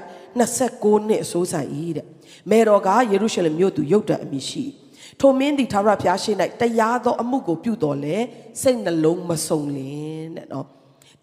[0.51, 2.07] 29နှစ်အစိုးဆိုင်၏တဲ့
[2.51, 4.65] မေတော်ကယေရုရှလင်မြို့သူယုတ်တံအမည်ရှိ
[5.20, 8.18] ထိုမင်းသည်သာရဘုရားရှိ၌တရားသောအမှုကိုပြုတော်လဲ
[8.62, 10.66] စိတ်နှလုံးမစုံလင်တဲ့နော်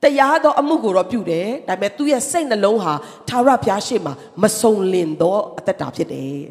[0.03, 2.94] တရားသောအမှုကိုတော့ပြုတယ်ဒါပေမဲ့သူ့ရဲ့စိတ်နှလုံးဟာ
[3.29, 6.42] သာရဘုရားရှိမှာမစုံလင်သောအသက်တာဖြစ်တယ်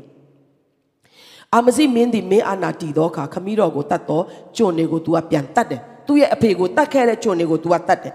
[1.54, 4.22] အာမဇိမင်းသည်မင်းအာနာတီသောအခါခမီးတော်ကိုတတ်သော
[4.56, 8.14] ကျွန်တွေကို तू ကပြန်တတ်တယ်သူ့ရဲ့အဖေကိုတတ်ခဲ့တဲ့ကျွန်တွေကို तू ကတတ်တယ်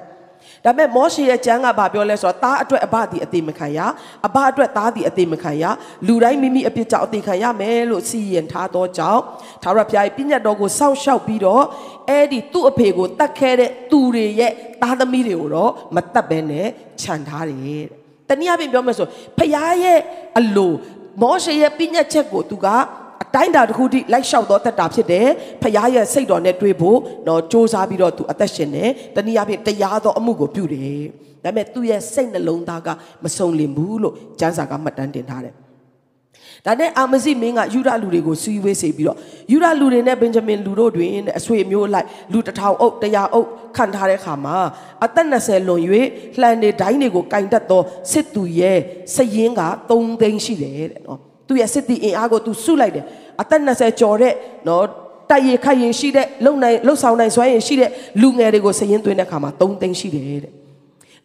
[0.64, 3.78] ဒါပေမဲ့မောရှေရဲ့ကျမ်းကဘာပြောလဲဆိုတော့သားအတွက်အဘသည်အသေးမခံရ
[4.26, 5.64] အဘအတွက်သားသည်အသေးမခံရ
[6.06, 9.20] လူတိုင်းမိမိအပြစ်ကြောင့်အသေးခံရမယ်လို့စီရင်ထားသောကြောင့်
[9.62, 11.64] သာရဘုရားရဲ့ပြည့်ညတ်တော်ကိုစောင့်ရှောက်ပြီးတော့
[12.08, 16.68] အဲ့ဒီသူ့အဖေကိုတတ်ခဲ့တဲ့သူတွေရဲ့သားသမီးတွေကိုတော့မတတ်ဘဲနဲ့
[17.02, 17.58] ခြံထားတယ်
[18.28, 19.06] တဲ့တနည်းအားဖြင့်ပြောမယ်ဆို
[19.38, 19.50] ဖခင်
[19.82, 20.00] ရဲ့
[20.38, 20.72] အလို
[21.22, 22.76] မောရှေရဲ့ပြည့်ညတ်ချက်ကိုသူကအ
[23.34, 25.26] တိုင်းတာတစ်ခုထိလိုက်လျှောက်တော့တတ်တာဖြစ်တယ်
[25.62, 31.02] ဖခင်ရဲ့စိတ်တော်နဲ့တွေ့ဖို့တော့စ조사ပြီးတော့သူအသက်ရှင်တယ်တနည်းအားဖြင့်တရားသောအမှုကိုပြုတယ်
[31.44, 32.88] ဒါပေမဲ့သူ့ရဲ့စိတ်နှလုံးသားက
[33.24, 35.54] မစုံလင်ဘူးလို့ကျမ်းစာကမှတ်တမ်းတင်ထားတယ်
[36.66, 39.18] ဒါနဲ့အာမဇိမင်းကယူဒလူတွေကိုစည်းဝေးစေပြီးတော့
[39.52, 44.56] ယူဒလူတွေနဲ့ဘင်ဂျမင်လူတို့တွင်အဆွေမျိုးလိုက်လူတစ်ထောင်အုပ်တရာအုပ်ခံထားတဲ့ခါမှာ
[45.04, 45.82] အသက်20လွန်၍
[46.40, 48.78] လှန်နေဒိုင်းတွေကိုကင်တတ်သောစစ်သူရဲ့
[49.14, 53.04] စရင်က3သိန်းရှိတယ်တဲ့နော်သူရဲ့စစ်တီအင်အားကိုသူစုလိုက်တယ်
[53.40, 54.34] အသက်20ကျော်တဲ့
[54.68, 54.84] နော်
[55.30, 60.52] တိုက်ရခတ်ရင်ရှိတဲ့လုံနိုင်လှုပ်ဆောင်နိုင်စွမ်းရင်ရှိတဲ့လူငယ်တွေကိုစရင်သွင်းတဲ့ခါမှာ3သိန်းရှိတယ်တဲ့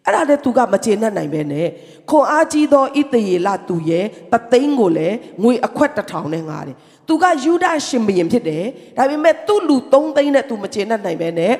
[0.05, 1.67] အဲ့ဒါနဲ့သူကမကျေနပ်နိုင်ပဲနဲ့
[2.09, 6.75] ခွန်အားကြီးသောဣသရေလသူရဲ့တသိန်းကိုလည်းငွေအခွက်တစ်ထောင်နဲ့ငားတယ်
[7.07, 8.65] သူကယူဒရှင်ဘရင်ဖြစ်တယ်
[8.97, 11.55] ဒါပေမဲ့သူ့လူ3သိန်းနဲ့သူမကျေနပ်နိုင်ပဲနဲ့ဣ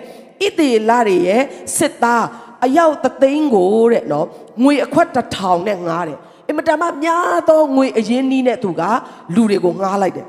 [0.58, 1.42] သရေလတွေရဲ့
[1.78, 2.26] စစ်သား
[2.66, 4.28] အယောက်တသိန်းကိုတဲ့နော်
[4.64, 8.82] ငွေအခွက်တစ်ထောင်နဲ့ငားတယ်အင်မတန်မှများသောငွေအရင်းနှီးနဲ့သူက
[9.36, 10.28] လူတွေကိုငားလိုက်တယ်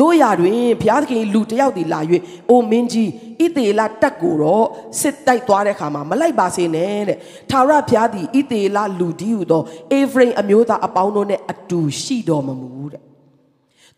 [0.00, 2.00] တို့ရာတွင်ဘုရားသခင်လူတယောက်ဒီလာ၍
[2.50, 3.10] အိုမင်းကြီး
[3.44, 4.66] ဣသေလတက်ကိုတော့
[5.00, 7.18] စစ်တိုက်သွားတဲ့ခါမှာမလိုက်ပါစေနဲ့တဲ့
[7.50, 9.62] ထာဝရဘုရားသည်ဣသေလလူဒီဟုသော
[9.92, 13.02] အေဖရိမ်အမျိုးသားအပေါင်းတို့နဲ့အတူရှိတော်မမူတဲ့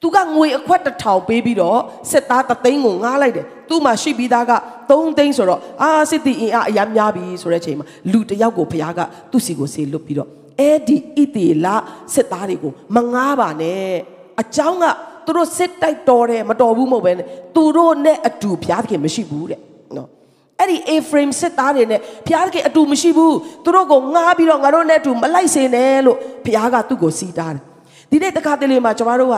[0.00, 4.52] သူကငွေအခွက်တစ်ထောင်ပေးပြီးတော့စစ်သားတသိန်းကိုငားလိုက်တယ်သူ့မှာရှိပြီးသားက
[4.88, 10.28] 3သိန်းဆိုတော့အာစစ်တီအင်အားအများများပြီဆိုတဲ့အချိန်မှာလူတယောက်ကိုဘုရားကသူ့စီကိုဆေလွတ်ပြီးတော့
[10.60, 11.66] အဲ့ဒီဣသေလ
[12.14, 13.92] စစ်သားတွေကိုမငားပါနဲ့
[14.40, 14.84] အเจ้าက
[15.25, 19.59] သူတို့စစ်တိုက်တော်တယ်မတော်ဘူးမဟုတ်ပဲနဲ့သူတို့နဲ့အတူဘုရားသခင်မရှိဘူးတဲ့
[19.97, 20.07] နော်
[20.59, 27.63] အဲ့ဒီ A-frame စစ်သားတွေနဲ့ဘုရားသခင်အတူမရှိဘူးသူတို့ကိုငားပြီးတော့ငါတို့နဲ့အတူမလိုက်စေနဲ့လို့ဘုရားကသူ့ကိုစီးတားတယ်
[28.11, 29.37] ဒီနေ့တခါတလေမှာကျွန်တော်တို့က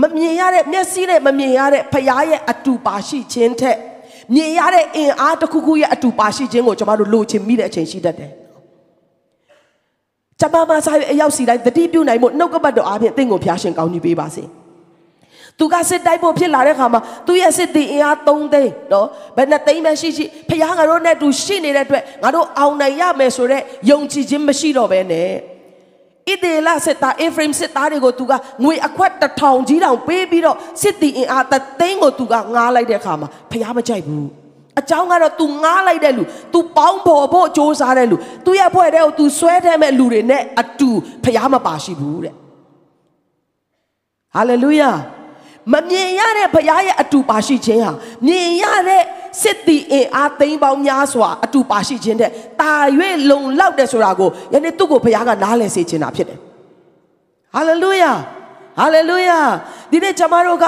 [0.00, 3.76] မမြင်ရတဲ့မျက်စိနဲ့မမြင်ရတဲ့ဘုရားရဲ့အတူပါရှိခြင်းထက်
[4.34, 8.30] မြင်ရတဲ့အင်အားတစ်ခုခုရဲ့အတူပါရှိခြင်းကိုကျွန်တော်တို့လိုချင်မိတဲ့အချိန်ရှိတတ်တယ်
[10.40, 14.44] ကျမမဆိုင်အရောက်စီတိုင်းတတိပြုနိုင်ဖို့နှုတ်ကပတ်တော်အားဖြင့်တင့်ကိုဖျားရှင်ကောင်းကြီးပေးပါစေ။
[15.59, 19.07] သူကစစ်တိုက်ဖို့ဖြစ်လာတဲ့ခါမှာသူရဲ့စစ်တီအင်အား3သိန်းနော်
[19.37, 25.29] ဘယ်နဲ့သိန်းပဲရှိရှိဖခင်ငါတို့နဲ့တူရှိနေတဲ့အတွက်ငါတို့အောင်နိုင်ရမယ်ဆိုတော့ယုံကြည်ခြင်းမရှိတော့ဘဲနဲ့
[26.29, 28.33] ဣသေလစစ်သားအေဖရိမ်စစ်သားတွေကိုသူက
[28.63, 34.27] ငွေအခွက်တစ်ထောင်ကြီးတောင်ပေးပြီးတော့စစ်တီအင်အားတသိန်းကိုသူကငားလိုက်တဲ့ခါမှာဖခင်မကြိုက်ဘူး
[34.79, 40.89] အကြောင်းကတော့ तू ငားလိုက်တဲ့လူ तू ပေါင်းဖော်ဖို့စ조사တဲ့လူ तू ရဲ့ဖွဲ့တဲ့ကို तू ဆွဲတဲ့မဲ့လူတွေနဲ့အတူ
[41.23, 42.33] ဖခင်မပါရှိဘူးတဲ့
[44.35, 44.91] ဟာလေလုယာ
[45.72, 47.92] မမြင်ရတဲ့ဘုရားရဲ့အတူပါရှိခြင်းဟာ
[48.26, 49.02] မြင်ရတဲ့
[49.42, 52.72] စစ်တီအင်အားသိမ်းပေါင်းများစွာအတူပါရှိခြင်းတဲ့တာ၍
[53.30, 56.38] လုံလောက်တယ်ဆိုတာကိုယနေ့သူ့ကိုဘုရားကနားလည်စေခြင်းတာဖြစ်တယ်
[57.54, 58.12] ဟာလေလုယာ
[58.78, 59.38] ဟာလေလုယာ
[59.90, 60.64] ဒီနေ့ကျွန်တော်တို့က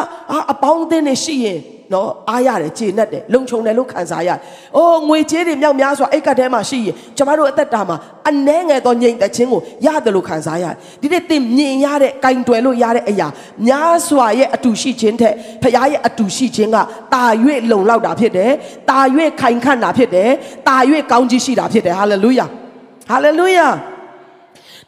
[0.53, 1.59] အပေါင်းအသင်းတွေရှိရင်
[1.95, 4.39] နော်အားရတယ်ကျေနပ်တယ်လုံခြုံတယ်လို့ခံစားရတယ်။
[4.77, 7.97] အိုးငွေကြေးတွေမြောက်များစွာအိတ်ကတ်ထဲမှာရှိရင်ကျမတို့အသက်တာမှာ
[8.29, 13.29] အနှဲငယ်သောငြိမ်သက်ခြင်းကိုရတယ်လို့ခံစားရတယ်။ဒီနေ့သင်မြင်ရတဲ့ကင်တွယ်လို့ရတဲ့အရာ
[13.67, 16.77] များစွာရဲ့အတူရှိခြင်းထက်ဖခင်ရဲ့အတူရှိခြင်းက
[17.15, 17.25] တာ၍
[17.71, 18.51] လုံလောက်တာဖြစ်တယ်။
[18.91, 18.99] တာ၍
[19.41, 20.31] ခိုင်ခန့်တာဖြစ်တယ်။
[20.69, 20.77] တာ၍
[21.11, 22.47] ကောင်းကြီးရှိတာဖြစ်တယ်။ဟာလေလုယာ။
[23.09, 23.69] ဟာလေလုယာ။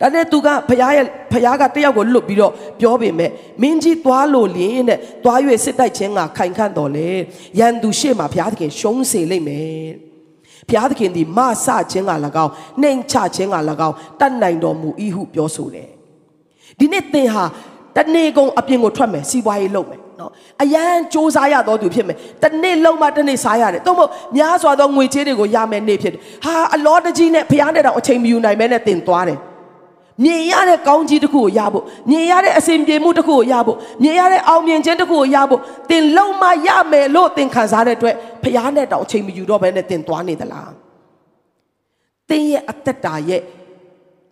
[0.00, 3.30] ဒါနဲ့သူကဖရားရဲ့ဖရားကတယောက်ကိုလွတ်ပြီးတော့ပြောပေမဲ့
[3.62, 7.08] မင်းကြီးသွားလို့လင်းတဲ့သွား၍စစ်တိုက်ခြင်းကခိုင်ခန့်တော်လေ
[7.58, 9.86] ရန်သူရှေ့မှာဘုရားသခင်ရှုံးစေလိမ့်မယ်
[10.68, 12.12] ဘုရားသခင်ဒီမဆခြင်းက၎
[12.44, 12.52] င်း
[12.82, 13.56] နှိမ်ချခြင်းက၎
[13.88, 15.90] င်းတတ်နိုင်တော်မူ၏ဟုပြောဆိုတယ်
[16.78, 17.44] ဒီနေ့သင်ဟာ
[17.96, 20.30] တနေ့ကုန်အပြင်ကိုထွက်မယ်စီးပွားရေးလုပ်မယ်နော်
[20.62, 29.38] အရန်စူးစမ်းရတော့သူဖြစ်မယ်တနေ့လုံးမှတနေ့စားရတယ်တော့မဟုတ်များစွာသောငွေချေးတွေကိုရမယ်နေ့ဖြစ်တယ်ဟာအလောတကြီးနဲ့ဘုရားနဲ့တော့အချိန်မယူနိုင်မဲနဲ့တင်သွားတယ်
[30.22, 40.72] မြင်ရတဲ့ကောင်းကြီးတစ်ခုကိုရဖို့မြင်ရတဲ့အစဉ်ပြေမှုတစ်ခုကိုရဖို့မြင်ရတဲ့အောင်မြင်ခြင်းတစ်ခုကိုရဖို့သင်လုံမရမယ်လို့သင်ခံစားတဲ့အတွက်ဖရားနဲ့တောင်အချိန်မယူတော့ဘဲနဲ့သင်သွားနေသလား
[42.30, 43.42] သင်ရဲ့အသက်တာရဲ့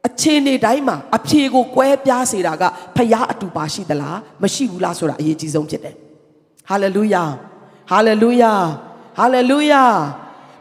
[0.07, 2.63] အခြေအနေတိုင်းမှာအဖြေကိုကွဲပြားစေတာက
[2.97, 5.95] ဖရားအတူပါရှိသလားမရှိဘူးလားဆိုတာအရေးကြီးဆုံးဖြစ်တယ်
[6.69, 7.25] ဟာလေလုယာ
[7.91, 8.53] ဟာလေလုယာ
[9.19, 9.83] ဟာလေလုယာ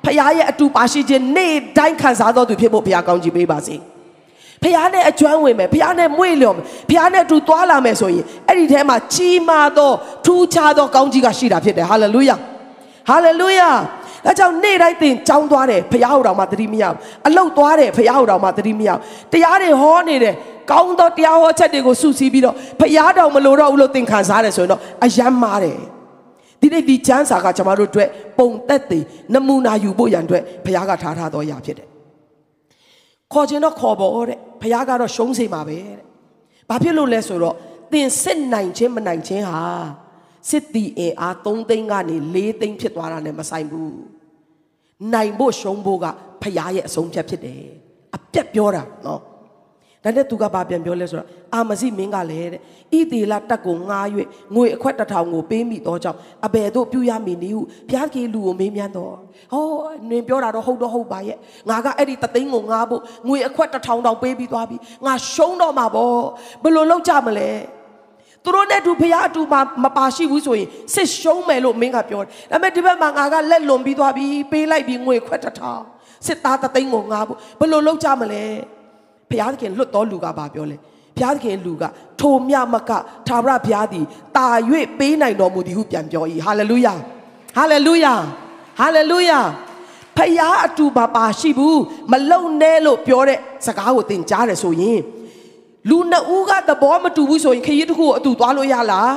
[0.05, 3.77] ဖရားရဲ့အတူပါရှိခြင်းနေ့တိုင်းခံစားတော်သူဖြစ်ဖို့ဖရားကောင်းချီးပေးပါစေ။
[4.63, 9.91] ဖះနဲ့အကျွမ်းဝင်မယ်ဖះနဲ့မွေ့လျော်မယ်ဖះနဲ့တူသွားလာမယ်ဆိုရင်အဲ့ဒီထဲမှာကြီးမားသော
[10.25, 12.35] ထူးခြားသောကောင်းကြီးကရှိတာဖြစ်တယ်ဟာလေလုယာ
[13.09, 13.69] ဟာလေလုယာ
[14.25, 16.97] ဒါကြောင့်နေ့တိုင်းသင်ကြောင်းသွားတယ်ဖះဟောတော်မှာသတိမရဘူး
[17.27, 18.99] အလုတ်သွားတယ်ဖះဟောတော်မှာသတိမရဘူး
[19.33, 20.35] တရားတွေဟောနေတယ်
[20.71, 25.79] ကောင်းသောတရားဟောချက်တွေကိုစုစည်းပြီးတော့ဖះတော်မလို့တော့ဘူးလို့သင်ခံစားတယ်ဆိုရင်တော့အယမ်းမားတယ်
[26.61, 31.90] ဒီနေ့ဒီချမ်းစာကကျွန်တော်တို့အတွက်ပုံသက်တည်နမူနာယူဖို့ရန်အတွက်ဘုရားကထားထားတော်ရာဖြစ်တယ်
[33.33, 35.97] ခေါ်ခြင်းတော့ခေါ်ပေါ်တဲ့ဘုရားကတော့ရှုံးစေမှာပဲတဲ့
[36.69, 37.55] ဘာဖြစ်လို့လဲဆိုတော့
[37.91, 39.63] သင်စစ်နိုင်ခြင်းမနိုင်ခြင်းဟာ
[40.49, 43.95] စစ်တီအင်အား3သိန်းကနေ4သိန်းဖြစ်သွားတာနဲ့မဆိုင်ဘူး
[45.13, 46.05] နိုင်ဖို့ရှုံးဖို့က
[46.41, 47.63] ဖရားရဲ့အဆုံးဖြတ်ဖြစ်တယ်
[48.15, 49.21] အပြက်ပြောတာနော်
[50.03, 54.05] ဒါနဲ့သူကဘာပြန်ပြောလဲဆိုတော့အာမစီမင်းကလည်းတဲ့ဣတိလတက်ကိုငား၍
[54.55, 59.13] ငွေအခွက်တစ်ထောင်ကိုပေးမိတော့ကြောင့်အဘယ်တို့ပြုရမည်နည်းဟုဘုရားကြီးလူကိုမေးမြန်းတော့
[59.53, 59.65] ဟော
[60.09, 61.37] နင်ပြောတာတော့ဟုတ်တော့ဟုတ်ပါရဲ့
[61.69, 66.17] ငါကအဲ့ဒီတသိန်းကိုငားဖို့ငွေအခွက်တစ်ထောင်တောင်ပေးပြီးသွားပြီငါရှုံးတော့မှာပေါ့
[66.63, 67.49] ဘယ်လိုလုပ်ကြမလဲ
[68.43, 75.83] သူတို့နဲ့တူဖရားအတူမမပါရှိဘူးဆိုရင်စစ်ရှုံးမယ်လို့မင်းကပြောတယ်ဒါပေမဲ့ဒီဘက်မှာငါကလက်လွန်ပြီးသွားပြီပေးလိုက်ပြီးငွေခွက်တစ်ထောင်
[76.27, 78.43] စစ်သားတသိန်းကိုငါဖို့ဘယ်လိုလုပ်ကြမလဲ
[79.31, 80.77] ဘုရားသခင်လွတ်တော်လူကဘာပြောလဲ
[81.17, 81.83] ဘုရားသခင်လူက
[82.21, 82.91] ထိုမြမက
[83.27, 84.05] သာဝရဘုရားသည်
[84.37, 84.47] တာ၍
[84.99, 86.93] ပေးနိုင်တော်မူသည်ဟုပြန်ပြော၏ဟာလေလုယာ
[87.57, 88.13] ဟာလေလုယာ
[88.79, 89.39] ဟာလေလုယာ
[90.17, 94.99] ဖရားအတူပါပါရှိဘူးမလုံနဲ့လို့ပြောတဲ့စကားကိုသင်ကြားတယ်ဆိုရင်
[95.89, 99.11] လူနှစ်ဦးကသဘောမတူဘူးဆိုရင်ခရီးတစ်ခုကိုအတူသွားလို့ရလား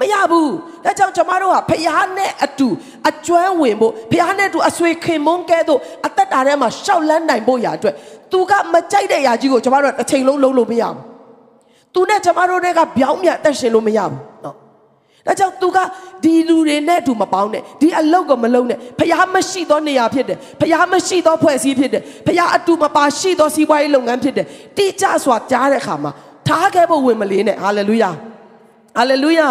[0.00, 0.52] မရဘူး
[0.84, 2.68] ဒါကြောင့်ကျမတို့ကဖះနဲ့အတူ
[3.08, 7.94] အကျွမ်းဝင်ဖို့ဖះနဲ့အတူအဆွေခင်မုန်းကဲသို့အသက်တာထဲမှာရှောက်လန်းနိုင်ဖို့ရာအတွက်
[8.32, 10.98] သူကမကြိုက်တဲ့ຢာကြီးကိုကျမတို့ကတစ်ချိန်လုံးလုံးလို့မရဘူး
[11.94, 14.56] သူနဲ့ကျမတို့တွေကပြောင်းပြန်အသက်ရှင်လို့မရဘူးနော်
[15.26, 15.78] ဒါကြောင့်သူက
[16.24, 26.12] ဒီလူတွေနဲ့အတူမပေါင်းနဲ့ဒီအလုတ်ကိုမလုံးနဲ့ဖះမရှိသောနေရာဖြစ်တယ်ဖះမရှိသောဖွဲ့စည်းဖြစ်တယ်ဖះအတူမပါရှိသောစီးပွားရေးလုပ်ငန်းဖြစ်တယ်တိကျစွာကြားတဲ့အခါမှာ
[26.48, 28.10] ထားခဲ့ဖို့ဝင်မလေးနဲ့ဟာလေလုယာ
[28.96, 29.48] ဟာလေလုယာ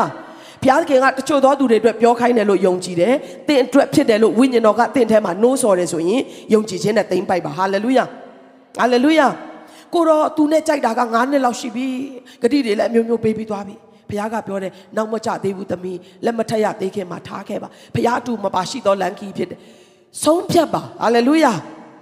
[0.63, 3.13] ဘုရားခင်ကတချို့သောသူတွေအတွက်ပြောခိုင်းတယ်လို့ယုံကြည်တယ်။
[3.47, 6.21] သင်အတွက်ဖြစ်တယ်လို့ဝိညာဉ်တော်ကသင်ထဲမှာနှိုးဆော်တယ်ဆိုရင်
[6.53, 8.05] ယုံကြည်ခြင်းနဲ့သိမ့်ပိုက်ပါ။ဟာလေလုယာ။
[8.79, 9.27] ဟာလေလုယာ။
[9.93, 11.87] ကိုတော့သူနဲ့ကြိုက်တာက9နှစ်လောက်ရှိပြီ။
[12.41, 13.75] ဂတိတွေလည်းအမျိုးမျိုးပေးပြီးသွားပြီ။
[14.09, 19.59] ဘုရားကပြောတယ်နောက်မကြသေးဘူးသမီးလက်မထက်ရသေးခင်မှာထားခဲ့ပါ။ဘုရားအတူမပါရှိသောလမ်းခီးဖြစ်တယ်။
[20.23, 21.53] ဆုံးဖြတ်ပါ။ဟာလေလုယာ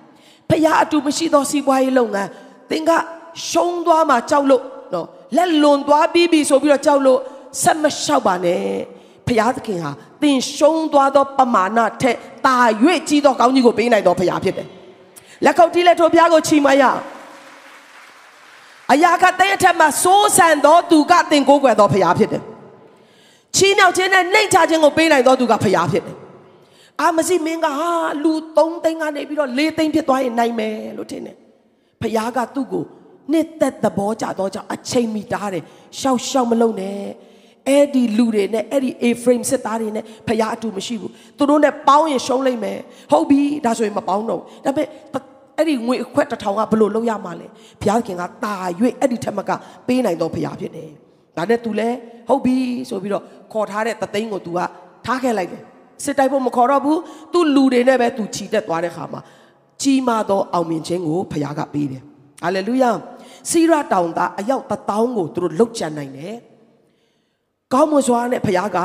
[0.49, 2.29] ။ဘုရားအတူမရှိသောစီးပွားရေးလုပ်ငန်း
[2.69, 2.91] သင်က
[3.49, 7.19] ရှုံးသွားမှကြောက်လို့နော်လက်လွန်သွားပြီးပြီဆိုပြီးတော့ကြောက်လို့
[7.61, 8.63] ဆက်မလျှောက်ပါနဲ့
[9.27, 12.57] ဖျားသခင်ဟာသင်ရှုံးသွားသောပမာဏထက်တာ၍
[13.09, 14.67] ကြီးသောကောင်းကြီးကိုပေးနိုင်သောဖျားဖြစ်တယ်
[15.45, 17.01] လက်ခုပ်တီးလက်ထိုးဖျားကိုချီးမွမ်းရအောင်
[18.91, 22.43] အရာကတဲ့အထက်မှာစိုးစံသောသူကသင်ကိုးကွယ်သောဖျားဖြစ်တယ်
[23.55, 26.17] ချီးနှောက်ခြင်းနဲ့နှိမ်ချခြင်းကိုပေးနိုင်သောသူကဖျားဖြစ်တယ်
[27.01, 27.91] အာမစီမင်းကဟာ
[28.23, 31.37] လူ3သိန်းကနေပြီးတော့4သိန်းဖြစ်သွားရင်နိုင်မယ်လို့ထင်တယ်
[32.01, 32.83] ဖျားကသူ့ကို
[33.31, 35.63] နှစ်သက်သဘောကြတော့ကြောင့်အချိန်မီတားတယ်
[35.99, 37.01] ရှောက်ရှောက်မလုံးနဲ့
[37.68, 42.78] အဲ့ဒီလူတွေနဲ့အဲ့ဒီ A frame စစ်သားတွေနဲ့ဖျားအတူမရှိဘူးသူတို့နဲ့ပေါင်းရင်ရှုံးလိမ့်မယ်
[43.12, 44.86] ဟုတ်ပြီဒါဆိုရင်မပေါင်းတော့ဘူးဒါပေမဲ့
[45.56, 47.46] အဲ့ဒီငွေအခွက်တစ်ထောင်ကဘယ်လိုလုပ်ရမှာလဲ
[47.80, 48.54] ဘုရားခင်ကတာ၍
[49.00, 49.50] အဲ့ဒီထက်မက
[49.86, 50.90] ပေးနိုင်တော့ဘုရားဖြစ်တယ်
[51.36, 51.88] ဒါနဲ့ तू လဲ
[52.28, 52.56] ဟုတ်ပြီ
[52.90, 54.58] ဆိုပြီးတော့ခေါ်ထားတဲ့တသိန်းကို तू က
[55.06, 55.62] ထားခဲ့လိုက်တယ်
[56.04, 56.98] စစ်တိုက်ဖို့မခေါ်တော့ဘူး
[57.32, 59.20] तू လူတွေနဲ့ပဲ तू ခြိတက်သွားတဲ့ခါမှာ
[59.82, 62.02] ကြီးမားသောအောင်မြင်ခြင်းကိုဘုရားကပေးတယ်
[62.42, 62.90] ဟာလေလုယာ
[63.50, 66.36] စီရတောင်သားအယောက်တစ်တောင်းကိုသူတို့လှုပ်ချန်နိုင်တယ်
[67.73, 68.77] ကောင်းမွန်စွာနဲ့ဖခင်က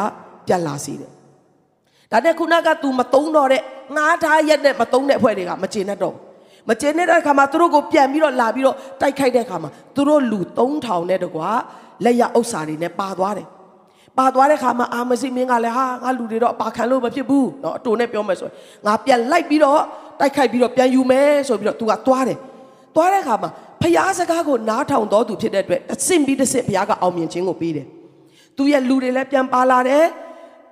[0.46, 1.10] ပြတ်လာစေတယ်။
[2.12, 3.62] ဒါနဲ့ခုနက तू မတုံးတော့တဲ့
[3.96, 6.14] ငါးထားရက်နဲ့မတုံးတဲ့အဖွဲ့တွေကမကျေနပ်တော့
[6.68, 11.48] မကျေနပ်တဲ့အခါမှာသူတို့ကိုပြန်ပြီးတော့လာပြီးတော့တိုက်ခိုက်တဲ့အခါမှာသူတို့လူ3000နဲ့တကွာ
[12.04, 13.46] လက်ရဥစ္စာတွေနဲ့ပါသွားတယ်။
[14.18, 18.54] ပါသွားတဲ့အခါမှာအာမစိမင်းကလည်းဟာငါလူတွေတော့ပါခံလို့မဖြစ်ဘူး။နော်အတူနဲ့ပြောမယ်ဆိုရင်
[18.86, 19.80] ငါပြန်လိုက်ပြီးတော့
[20.20, 22.38] တိုက်ခိုက်ပြီးတော့ပြန်ယူမယ်ဆိုပြီးတော့ तू ကသွားတယ်။
[22.96, 23.50] သွားတဲ့အခါမှာ
[23.82, 27.86] ဖျားစကားကိုနားထောင်တော်သူဖြစ်တဲ့အတွက်တစ်ဆင့်ပြီးတစ်ဆင့်ဖျားကအောင်မြင်ခြင်းကိုပေးတယ်
[28.56, 30.04] သူရဲ့လူတွေလည်းပြန်ပါလာတယ်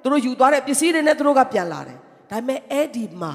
[0.02, 1.98] သူတို့ယူသွားတဲ့ပစ္စည်းတွေနဲ့သူတို့ကပြန်လာတယ်
[2.30, 3.32] ဒါပေမဲ့အဲ့ဒီမှာ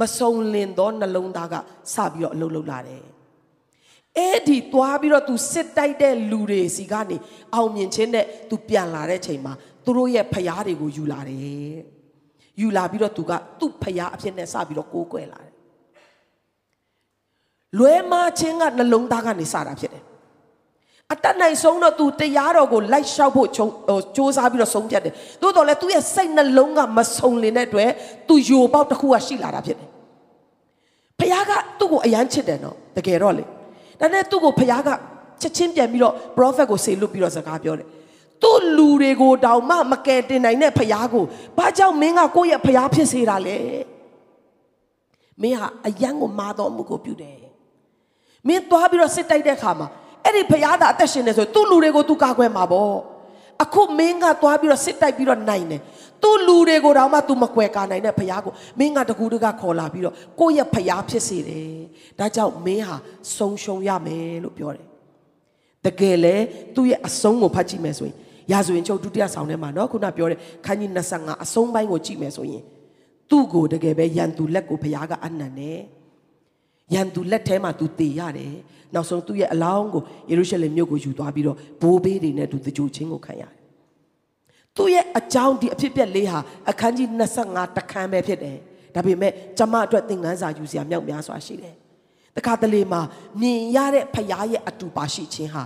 [0.00, 1.54] မစုံလင်သောနှလုံးသားက
[1.94, 3.02] စပြီးတော့အလုံးလုံးလာတယ်
[4.18, 7.16] အဲ့ဒီသွားပြီးတော့သူစစ်တိုက်တဲ့လူတွေစီကနေ
[7.54, 9.52] အောင်မြင်ခြင်းနဲ့သူပြန်လာတဲ့ချိန်မှာ
[9.84, 11.76] သူတို့ရဲ့ဖျားတွေကိုယူလာတယ်
[12.60, 15.52] ယူလာပြီးတော့သူကသူ့ဖျားအဖြစ်နဲ့စပြီးတော့ကိုးကွယ်လာတယ်
[17.78, 20.04] လွဲမခြင်းကနှလုံးသားကနေစတာဖြစ်တယ်
[21.14, 23.68] အတတ်နိုင်ဆုံးတော့ तू တရားတော်ကိုလိုက်လျှောက်ဖို့ဟို
[24.16, 27.90] စူးစမ်းပြီးတော့ဆုံးဖြတ်တယ်သို့တော်လည်းသူ့ရဲ့စိတ်နှလုံးကမဆုံလင်တဲ့အတွက်
[28.28, 29.88] तू ယိုပေါက်တစ်ခုကရှိလာတာဖြစ်တယ်
[31.18, 33.44] ဖခင်ကသူ့ကိုအယမ်းချစ်တယ်နော်တကယ်တော့လေ
[34.00, 34.90] ဒါနဲ့သူ့ကိုဖခင်က
[35.40, 37.86] ချက်ချင်းပြန်ပြီးတော့ prophet ကိုဆေလွတ်ပြီးတော့စကားပြောတယ်
[38.42, 41.24] သူ့လူတွေကိုတောင်မှမကယ်တင်နိုင်တဲ့ဖခင်ကို
[41.58, 43.58] ဘာကြောင့်မင်းကကိုယ့်ရဲ့ဖခင်ဖြစ်စေတာလဲ
[45.42, 47.38] မင်းဟာအယမ်းကိုမာတော်မှုကိုပြုတယ်
[48.48, 49.88] မင်းသွားပြီးတော့စစ်တိုက်တဲ့ခါမှာ
[50.26, 52.96] အဲ့ဒီဖျားသားအသက်ရှင်နေဆိုသူ့လူတွေကိုသူကာကွယ်မှာပေါ့
[53.62, 55.80] အခုမင်းကသွားပြီးတော့စစ်တိုက်ပြီးတော့နိုင်တယ်
[56.22, 61.70] သူ့လူတွေကိုတော့မှ तू မကွယ်ကာနိုင်တဲ့ဖျားကိုမင်းကတကူတကခေါ်လာပြီးတော့ကိုယ့်ရဲ့ဖျားဖြစ်စေတယ်
[62.18, 62.96] ဒါကြောင့်မင်းဟာ
[63.36, 64.86] ဆုံးရှုံးရမယ်လို့ပြောတယ်
[65.86, 66.34] တကယ်လဲ
[66.74, 68.16] သူ့ရဲ့အဆုံးကိုဖတ်ကြည့်မယ်ဆိုရင်
[68.52, 72.62] ရာဇဝင်ချုပ်ဒုတိယဆောင်ထဲမှာနော်ခုနပြောတဲ့ခန်းကြီး25အဆုံးပိုင်းကိုကြည့်မယ်ဆိုရင်
[73.30, 75.80] သူ့ကိုတကယ်ပဲယန်သူလက်ကိုဘုရားကအနံ့တယ်
[76.94, 78.54] ယန်သူလက်ထဲမှာသူတည်ရတယ်
[78.94, 83.52] နောက်ဆုံးသူ့ရဲ့အလောင်းကိုယေရုရှလင်မြို့ကိုယူသွားပြီးတော့ဘိုးဘေးတွေနဲ့သူတကြိုချင်းကိုခံရတယ်
[84.76, 86.38] သူ့ရဲ့အကြောင်းဒီအဖြစ်ပြက်လေးဟာ
[86.70, 87.08] အခန်းကြီး
[87.42, 88.56] 25တခန်းပဲဖြစ်တယ်
[88.94, 91.74] ဒါပေမဲ့ကျမအတွက်သင်ခန်းစာယူစရာမြောက်များစွာရှိတယ်
[92.36, 93.00] တခါတလေမှာ
[93.40, 95.64] မြင်ရတဲ့ဖရားရဲ့အတူပါရှိခြင်းဟာ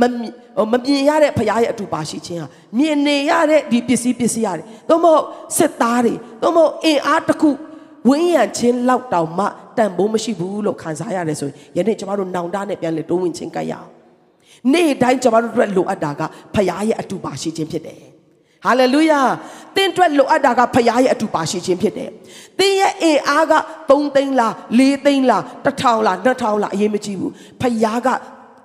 [0.00, 0.02] မ
[0.72, 5.22] မမြင်ရတဲ့ဖရားရဲ့အတူပါရှိခြင်းဟာမြင်နေရတဲ့ဒီပစ္စည်းပစ္စည်းရတယ်သို့မဟုတ်
[5.58, 7.50] စစ်သားတွေသို့မဟုတ်အင်အားတစ်ခု
[8.08, 9.44] ဝင်းရံခြင်းလောက်တောင်မှ
[9.76, 13.88] တန်ဖိုးမရှိဘူးလို့ခံစားရတယ်ဆိုရင်ယနေ့ကျွန်တော်တို့နောင်တနဲ့ပြန်လေတိုးဝင်ခြင်းကြိုက်ရအောင်
[14.72, 16.22] နေ့တိုင်းကျွန်တော်တို့အတွက်လိုအပ်တာက
[16.54, 18.00] ဖရားရဲ့အတူပါရှိခြင်းဖြစ်တယ်
[18.64, 19.20] ဟာလေလုယာ
[19.76, 22.10] သင်အတွက်လိုအပ်တာကဖရားရဲ့အတူပါရှိခြင်းဖြစ်တယ်
[22.58, 23.52] သင်ရဲ့အင်အားက
[23.90, 28.08] 3သိန်းလား4သိန်းလား1000လား2000လားအရေးမကြီးဘူးဖရားက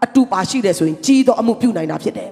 [0.05, 2.29] အတူပါရှိတယ်ဆိုရင်ကြီးသောအမှုပြုနိုင်တာဖြစ်တယ်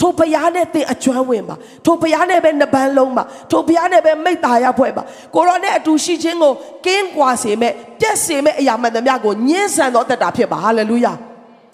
[0.00, 5.02] ထိုဘုရားနဲ့သင်အကျွမ်းဝင်ပါထိုဘုရားနဲ့ပဲနှပန်းလုံးပါထိုဘုရားနဲ့ပဲမိတ္တာရဖွဲ့ပါ
[5.34, 6.52] ကိုရောနဲ့အတူရှိခြင်းကို
[6.86, 11.12] ကင်းကွာစေမဲ့ပြည့်စေမဲ့အရာမှန်သမျှကိုညှင်းဆန်သောတတ်တာဖြစ်ပါဟာလေလုယာ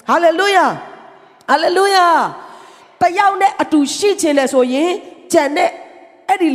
[0.08, 0.66] ဟာလေလုယာ
[1.50, 2.06] ဟာလေလုယာ
[3.02, 4.90] တယောက်နဲ့အတူရှိခြင်းလဲဆိုရင်
[5.32, 5.70] ကြံတဲ့
[6.28, 6.50] အဲ့ဒီ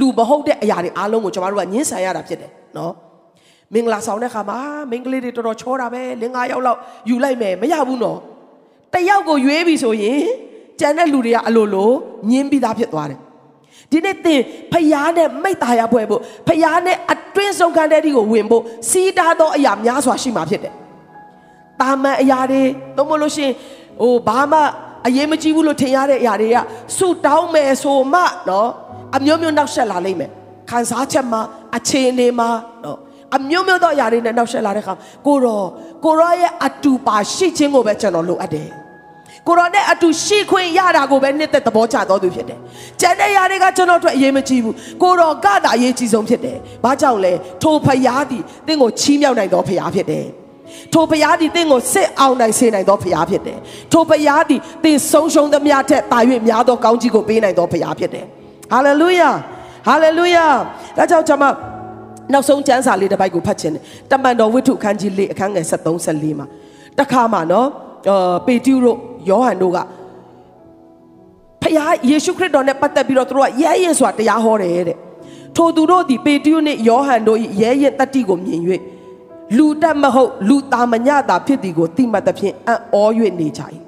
[0.00, 2.92] လူမဟုတ်တဲ့အရာတွေအားလုံးကိုကျွန်တော်တို့ကညှင်းဆန်ရတာဖြစ်တယ်နော်
[3.74, 4.58] မင်္ဂလာဆောင်တဲ့ခါမှာ
[4.90, 6.78] မင်္ဂလေးတွေတော်တော်ချောတာပဲလင်္ကာရောက်လောက်
[7.08, 8.18] ယူလိုက်မယ်မရဘူးနော်
[8.94, 10.22] တယောက်ကိုရွေးပြီဆိုရင်
[10.80, 11.90] ကြံတဲ့လူတွေကအလိုလို
[12.30, 13.20] ညင်းပြီးသားဖြစ်သွားတယ်
[13.90, 14.40] ဒီနေ့သင်
[14.72, 20.74] ဖျားနဲ့မိတ်တာရဖွဲ့ဖို့ဖျားနဲ့အတွင်းဆုံးခန်းတဲ့ဒီကိုဝင်ဖို့စီးတားသောအရာများစွာရှိမှာဖြစ်တယ်။
[21.80, 22.62] တာမန်အရာတွေ
[22.96, 23.50] တော့မလို့ရှင်
[24.02, 24.60] ဟိုဘာမှ
[25.06, 26.56] အရေးမကြီးဘူးလို့ထင်ရတဲ့အရာတွေက
[26.96, 28.68] ဆူတောင်းမယ်ဆိုမှနော်
[29.16, 30.30] အမျိုးမျိုးနောက်ဆက်လာလိမ့်မယ်။
[30.70, 31.40] ခံစားချက်မှာ
[31.76, 32.48] အခြေအနေမှာ
[32.84, 32.98] နော်
[33.36, 34.94] အမျိုးမျိုးသောအရာတွေနဲ့နောက်ဆက်လာတဲ့အခါ
[35.26, 35.62] ကိုရော
[36.04, 38.68] ကိုရောရဲ့အတူပါရှိခြင်းကိုပဲကျွန်တော်လိုအပ်တယ်။
[39.48, 42.58] ကိုရောနဲ့အတူရှိခွင့်ရတာကိုပဲနှစ်သက်သဘောကျတော်သူဖြစ်တယ်။
[43.00, 47.32] ကျန်တဲ့ຢာတွေကကျွန်တော်တို့အရေးမကြီးဘူး။ကိုရောကတာအရေးကြီးဆုံးဖြစ်တယ်။ဘာကြောင့်လဲ။
[47.62, 50.26] ထိုဖရားသည်တင့်ကိုချီးမြှောက်နိုင်သောဖရားဖြစ်တယ်။
[50.92, 53.58] ထိုဖရားသည်တင့်ကိုစစ်အောင်နိုင်စေနိုင်သောဖရားဖြစ်တယ်။
[53.92, 58.24] ထိုဖရားသည်တင်ဆုံးရှုံးသမျှထက်တာ၍များသောကောင်းကြီးကိုပေးနိုင်သောဖရားဖြစ်တယ်။
[58.72, 59.30] ဟာလေလုယာ။
[59.86, 60.46] ဟာလေလုယာ။
[60.96, 61.44] ဒါကြောင့်ကျွန်မ
[62.32, 66.46] နောက်ဆုံးကျမ်းစာလေးတစ်ပိုက်ကိုဖတ်ခြင်းတယ်။တမန်တော်ဝိတ္ထုအခန်းကြီး၄အခန်းငယ်73 74မှာ
[66.98, 67.68] တခါမှာနော်
[68.10, 68.96] အာပေတျုတို့
[69.30, 69.78] ယောဟန်တို့က
[71.62, 74.98] ဖခင်ယေရှုခရစ်တော်နဲ့ပတ်သက်ပြီးတော့သူတို့ကရဲရဲဆိုတာတရားဟောတယ်တဲ့
[75.56, 78.60] ထိုသူတို့ဒီပေတျုနှင့်ယောဟန်တို့၏ရဲရဲတတ္တိကိုမြင်၍
[79.56, 83.04] လူတက်မဟုတ်လူတာမညတာဖြစ်သည်ကိုသိမှတ်သဖြင့်အံ့ဩ၍
[83.40, 83.62] နေကြ၏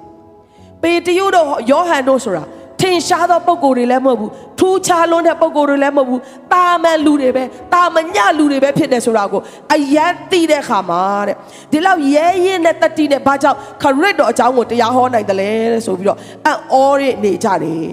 [0.81, 2.60] ပေတျုတို့ယောဟန်တို့ဆိုတာထ
[2.93, 6.21] င်ရှားသောပုံကိုယ်တွေလည်းမဟုတ်ဘူးထူးခြားလွန်းတဲ့ပုံကိုယ်တွေလည်းမဟုတ်ဘူး
[6.53, 9.41] တာမန်လူတွေပဲတာမညလူတွေပဲဖြစ်တယ်ဆိုတာကို
[9.73, 11.35] အယံသိတဲ့ခါမှာတဲ့
[11.71, 15.49] ဒီလောက်ရဲရင်နဲ့တတိနဲ့ဘာကြောင့်ခရစ်တော်အကြောင်းကိုတရားဟောနိုင်တယ်လဲ
[15.85, 17.91] ဆိုပြီးတော့အံ့ဩရနေကြတယ်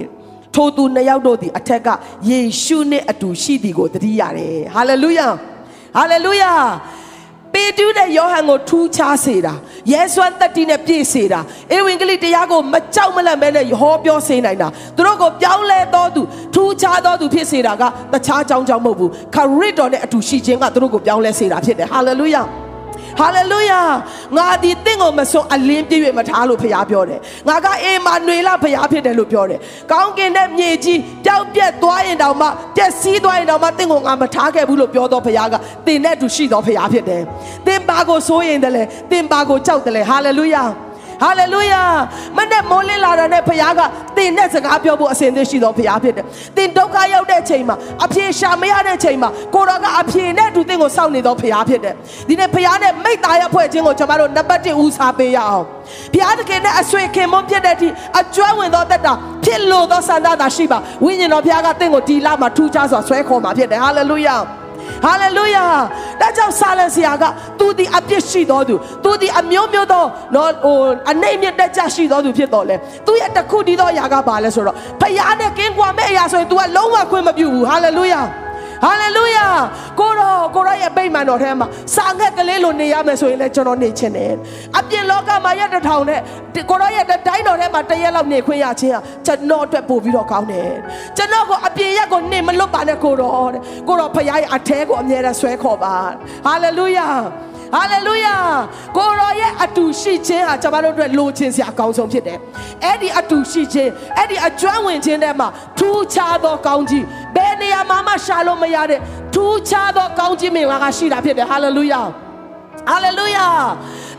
[0.54, 1.88] ထိုသူနှစ်ယောက်တို့သည်အထက်က
[2.30, 5.28] ယေရှုနဲ့အတူရှိသည်ကိုသတိရတယ်ဟာလေလုယာ
[5.96, 6.52] ဟာလေလုယာ
[7.54, 9.54] ပေတူးတဲ့ယောဟန်ကိုထူးခြားစေတာ
[9.92, 11.40] ရဲစွမ်းတက်တီနဲ့ပြည့်စေတာ
[11.76, 16.22] ဧဝံဂေလိတရားကိုမကြောက်မလန့်မဲနဲ့ဟောပြောစေနိုင်တာသူတို့ကိုပြောင်းလဲတော်သူ
[16.54, 17.82] ထူးခြားတော်သူဖြစ်စေတာက
[18.12, 22.42] တခြားကြောင်းကြောင့်မဟုတ်ဘူးခရစ်တော်နဲ့အတူရှိခြင်းကသူတို့ကိုပြောင်းလဲစေတာဖြစ်တယ်ဟာလေလုယာ
[23.18, 23.80] ဟာလေလုယာ
[24.36, 29.58] ငါဒီတင့်ကိုမစွန့်အလင်းပြည့်၍မထားလို့ဖခင်ပြောတယ်ငါကအေမာနွေလဖခင်ဖြစ်တယ်လို့ပြောတယ်
[29.92, 35.54] ကောင်းကင်နဲ့မြေကြီးပျောက်ပြက်သွားရင်တောင်မှပျက်စီးသွားရင်တောင်မှတင့်ကိုငါမထားခဲ့ဘူးလို့ပြောတော့ဖခင်က
[35.86, 37.22] တင်နဲ့အတူရှိတော်ဖခင်ဖြစ်တယ်
[37.66, 40.64] တင်ပါကိုစိုးရင်တယ်လေတင်ပါကိုကြောက်တယ်လေဟာလေလုယာ
[41.22, 41.82] ဟာလေလုယာ
[42.36, 43.80] မနဲ့မိုးလင်းလာတဲ့ဖခင်က
[44.16, 46.26] တင်နဲ့စကားပြောဖို့အစဉ်သင့်ရှိတော်ဖခင်ဖြစ်တယ်
[46.56, 51.94] တင်ဒုက္ခရောက်တဲ့ချိန်မှာအပြေရှာမရတဲ့ချိန်မှာကိုတော်ကအပြေနဲ့အတူတင်ကိုစောင့်နေတော်ဖခင်ဖြစ်တယ်
[52.28, 55.64] ဒီနေ့ဖခင်နဲ့မိတ်သားရဖွဲ့ခြင်းကိုကျွန်တော်တို့နံပါတ်1ဦးစားပေးရအောင်
[56.14, 57.88] ဖခင်တကယ်နဲ့အဆွေခင်မွန်းဖြစ်တဲ့အထိ
[58.20, 59.12] အကျွမ်းဝင်သောတက်တာ
[59.44, 64.36] ဖြစ်လို့သောစန္ဒတာရှိပါဝိညာဉ်တော်ဖခင်ကတင်ကိုဒီလမှာထူးခြားစွာဆွဲခေါ်မှာဖြစ်တယ်ဟာလေလုယာ
[65.04, 65.64] ဟာလေလုယာ
[66.20, 67.24] ဒါကြောင့်ဆာလန်ဆရာက
[67.58, 70.78] သူဒီအပြစ်ရှိတော်သူသူဒီအမျိုးမျိုးသောနော်ဟို
[71.10, 78.20] အနေမြင့်တက်ကြရှိတော်သူဖြစ်တော်လဲသူရဲ့တခုတည်းသောຢာကပါလဲဆိုတော့ဖခင်နဲ့ကင်းကွာမဲ့အရာဆိုရင် तू ကလုံးဝခွင့်မပြုဘူးဟာလေလုယာ
[78.84, 79.46] ဟာလေလုယာ
[80.00, 84.32] ကိုရောကိုရောရဲ့ဗိမာန်တော်ထဲမှာစာငက်ကလေးလိုနေရမယ်ဆိုရင်လည်းကျွန်တော်နေချင်တယ်
[84.78, 86.20] အပြင်လောကမှာရက်တစ်ထောင်နဲ့
[86.70, 90.70] ကိုရောရဲ့တိုင်းတော်ထဲမှာတရက်လောက်နေခွင့်ရခြင်းဟာကျွန်တော်အတွက်ပို့ပြီးတော့ကောင်းတယ်
[91.16, 95.94] ကျွန်တော်ကိုအပြင်ရက်ကိုနေမလွတ်ပါနဲ့ကိုရောတဲ့ကိုရောဖခင်ရဲ့အထဲကိုအမြဲတမ်းဆွဲခေါ်ပါ
[96.46, 97.08] ဟာလေလုယာ
[97.74, 98.36] ဟာလေလုယာ
[98.96, 102.38] ကိုရောရဲ့အတူရှိခြင်းဟာကျွန်တော်တို့အတွက်လိုချင်စရာအကောင်းဆုံးဖြစ်တယ်
[102.84, 105.48] အဲ့ဒီအတူရှိခြင်းအဲ့ဒီအကျွမ်းဝင်ခြင်းထဲမှာ
[105.78, 107.04] ထူးခြားသောကောင်းကြီး
[107.36, 109.00] ဘယ်နေရာမှာမှရှာလို့မရတဲ့
[109.34, 112.02] ထူးခြားသောကောင်းကြီးမင်္ဂလာကရှိတာဖြစ်တယ်ဟာလေလုယာ
[112.88, 113.46] ဟာလေလုယာ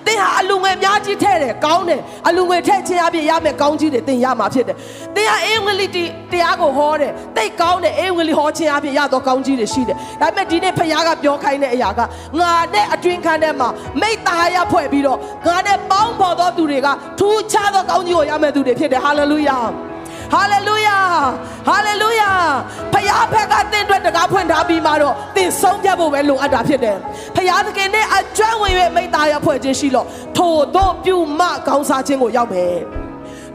[0.07, 4.75] သင်ဟာအလူငွေများကြီးထဲ့တယ်ကောင်းတယ်အလူငွေထည့်ခြင်းအပြင်ရမယ်ကောင်းကြီးတွေသင်ရမှာဖြစ်တယ်
[5.15, 5.91] သင်ဟာအင်္ဂလိပ်
[6.31, 11.99] တရားကိုဟောတယ်တိတ်ကောင်းတယ်အင်္ဂလိပ်ဟောခြင်းအပြင်ရတော့ကောင်းကြီးတွေရှိတယ်ဒါပေမဲ့ဒီနေ့ဖခင်ကပြောခိုင်းတဲ့အရာက
[12.39, 13.69] ငါနဲ့အတွင်းခန်းထဲမှာ
[14.01, 16.87] မိတ္တာရဖွဲ့ပြီးတော့ငါနဲ့ပေါင်းဖော်သောသူတွေက
[17.19, 19.57] ထူးခြားသောကောင်းကြီးကိုရမယ်သူတွေဖြစ်တယ်ဟာလေလုယာ
[20.33, 20.97] ဟာလေလုယာ
[21.67, 22.29] ဟာလေလုယာ
[22.93, 26.97] ဖခင်ဘက်ကသင်အတွက်တကားဖွင့်ထားပြီးမှတော့သင်ဆုံးဖြတ်ဖို့ပဲလိုအပ်တာဖြစ်တယ်
[27.35, 30.07] ဖခင်သခင်နဲ့အကျွမ်းဝင်၍မိတ္တာရဖွဲ့ခြင်းရှိလို့
[30.37, 32.77] ထို့သောပြုမကောင်းစားခြင်းကိုရောက်မယ်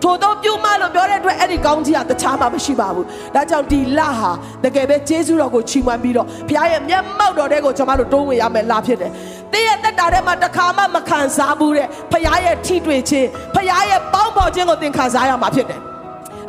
[0.02, 4.30] ထို့သောပြုမလို့ပြောတဲ့အတွက်အဲ့ဒီကောင်းကြီးကတခြားမှမရှိပါဘူး။ဒါကြောင့်ဒီလဟာ
[4.64, 9.10] တကယ်ပဲကျေးဇူးတော်ကိုချီးမွမ်းပြီးတော့ဘုရားရဲ့မျက်မှောက်တော်တဲ့ကိုကျွန်တော်တို့တိုးဝင်ရမယ်လဖြစ်တယ်။
[9.52, 15.80] တင်းရဲ့တက်တာထဲမှာတစ်ခါမှမခံစားဘူးတဲ့ဘုရားရဲ့ထိတွေ့ခြင်းဘုရားရဲ့ပေါင်းဖော်ခြင်းကိုသင်ခံစားရမှာဖြစ်တယ်။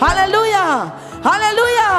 [0.04, 0.72] Hallelujah
[1.28, 1.98] Hallelujah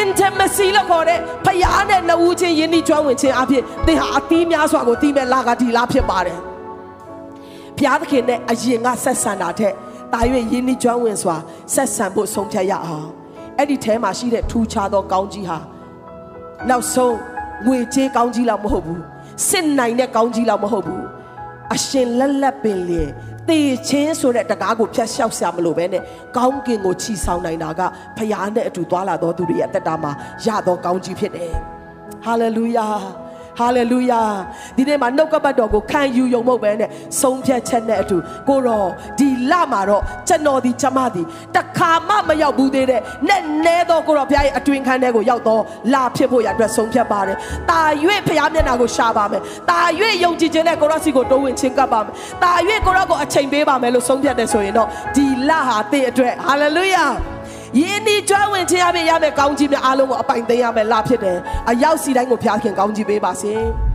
[0.00, 6.38] intimacy လို့ခေါ်တဲ့ဖခင်နဲ့နှုတ်ချင်းယဉ်ဤကျွမ်းဝင်ခြင်းအဖြစ်သင်ဟာအသီးများစွာကိုသိမဲ့လာကဒီလာဖြစ်ပါတယ်။
[7.76, 9.72] ဘုရားသခင်နဲ့အရင်ကဆက်ဆံတာတဲ့
[10.12, 10.20] တာ၍
[10.52, 11.36] ယဉ်ဤကျွမ်းဝင်စွာ
[11.74, 13.08] ဆက်ဆံဖို့ဆုံးဖြတ်ရအောင်။
[13.58, 15.58] အဲ့ဒီထဲမှာရှိတဲ့ထူးခြားသောကောင်းကြီးဟာ
[16.68, 17.16] နောက်ဆုံး
[17.66, 19.00] ငွေကြေးကောင်းကြီးလောက်မဟုတ်ဘူး။
[19.48, 21.02] စစ်နိုင်တဲ့ကောင်းကြီးလောက်မဟုတ်ဘူး။
[21.74, 23.02] အရှင်လက်လက်ပင်လေ
[23.48, 26.02] တေချင်းဆိုတဲ့တကားကိုဖျက်လျှောက်ဆရာမလို့ပဲနဲ့
[26.36, 27.80] ကောင်းကင်ကိုချီဆောင်နိုင်တာက
[28.16, 30.12] ဖခင်နဲ့အတူသွားလာတော်သူတွေရဲ့အသက်တာမှာ
[30.46, 31.52] ရတော်ကောင်းကြီးဖြစ်တယ်
[32.24, 32.86] ဟာလေလုယာ
[33.58, 34.22] ဟာလေလုယာ
[34.76, 36.90] ဒီနေ့မှာနှုတ်ကပတ်တော်ကိုခံယူယုံမဟုတ်ပဲနဲ့
[37.20, 38.16] ဆုံးဖြတ်ချက်နဲ့အတူ
[38.48, 38.84] ကိုရော
[39.18, 41.22] ဒီလမှာတော့ကျွန်တော်ဒီကျမဒီ
[41.56, 45.62] တခါမှမရောက်ဘူးသေးတဲ့နဲ့နဲတော့ကိုရောဘုရားရဲ့အတွင်ခန်းထဲကိုရောက်တော့
[45.94, 47.36] လာဖြစ်ဖို့ရအတွက်ဆုံးဖြတ်ပါတယ်။
[47.70, 47.80] တာ၍
[48.26, 49.80] ဘုရားမျက်နှာကိုရှာပါမယ်။တာ၍
[50.24, 52.52] ယုံကြည်ခြင်းနဲ့ကိုရောစီကိုတိုးဝင်ချင်းကပ်ပါမယ်။တာ၍
[52.86, 57.06] ကိုရောကိုအချိန်ပေးပါမယ်လို့ဆုံးဖြတ်တယ်ဆိုရင်တော့ဒီလဟာတင့်အတွက်ဟာလေလုယာ
[57.80, 61.38] ယင်းဒီကျွမ်းဝင်ခြင်းအပြင်ရမယ်ကောင်းကြီးများအားလုံးကိုအပိုင်သိမ်းရမယ်လာဖြစ်တယ်
[61.70, 63.54] အရောက်စီတိုင်းကိုဖျားခင်ကောင်းကြီးပေးပါစေ။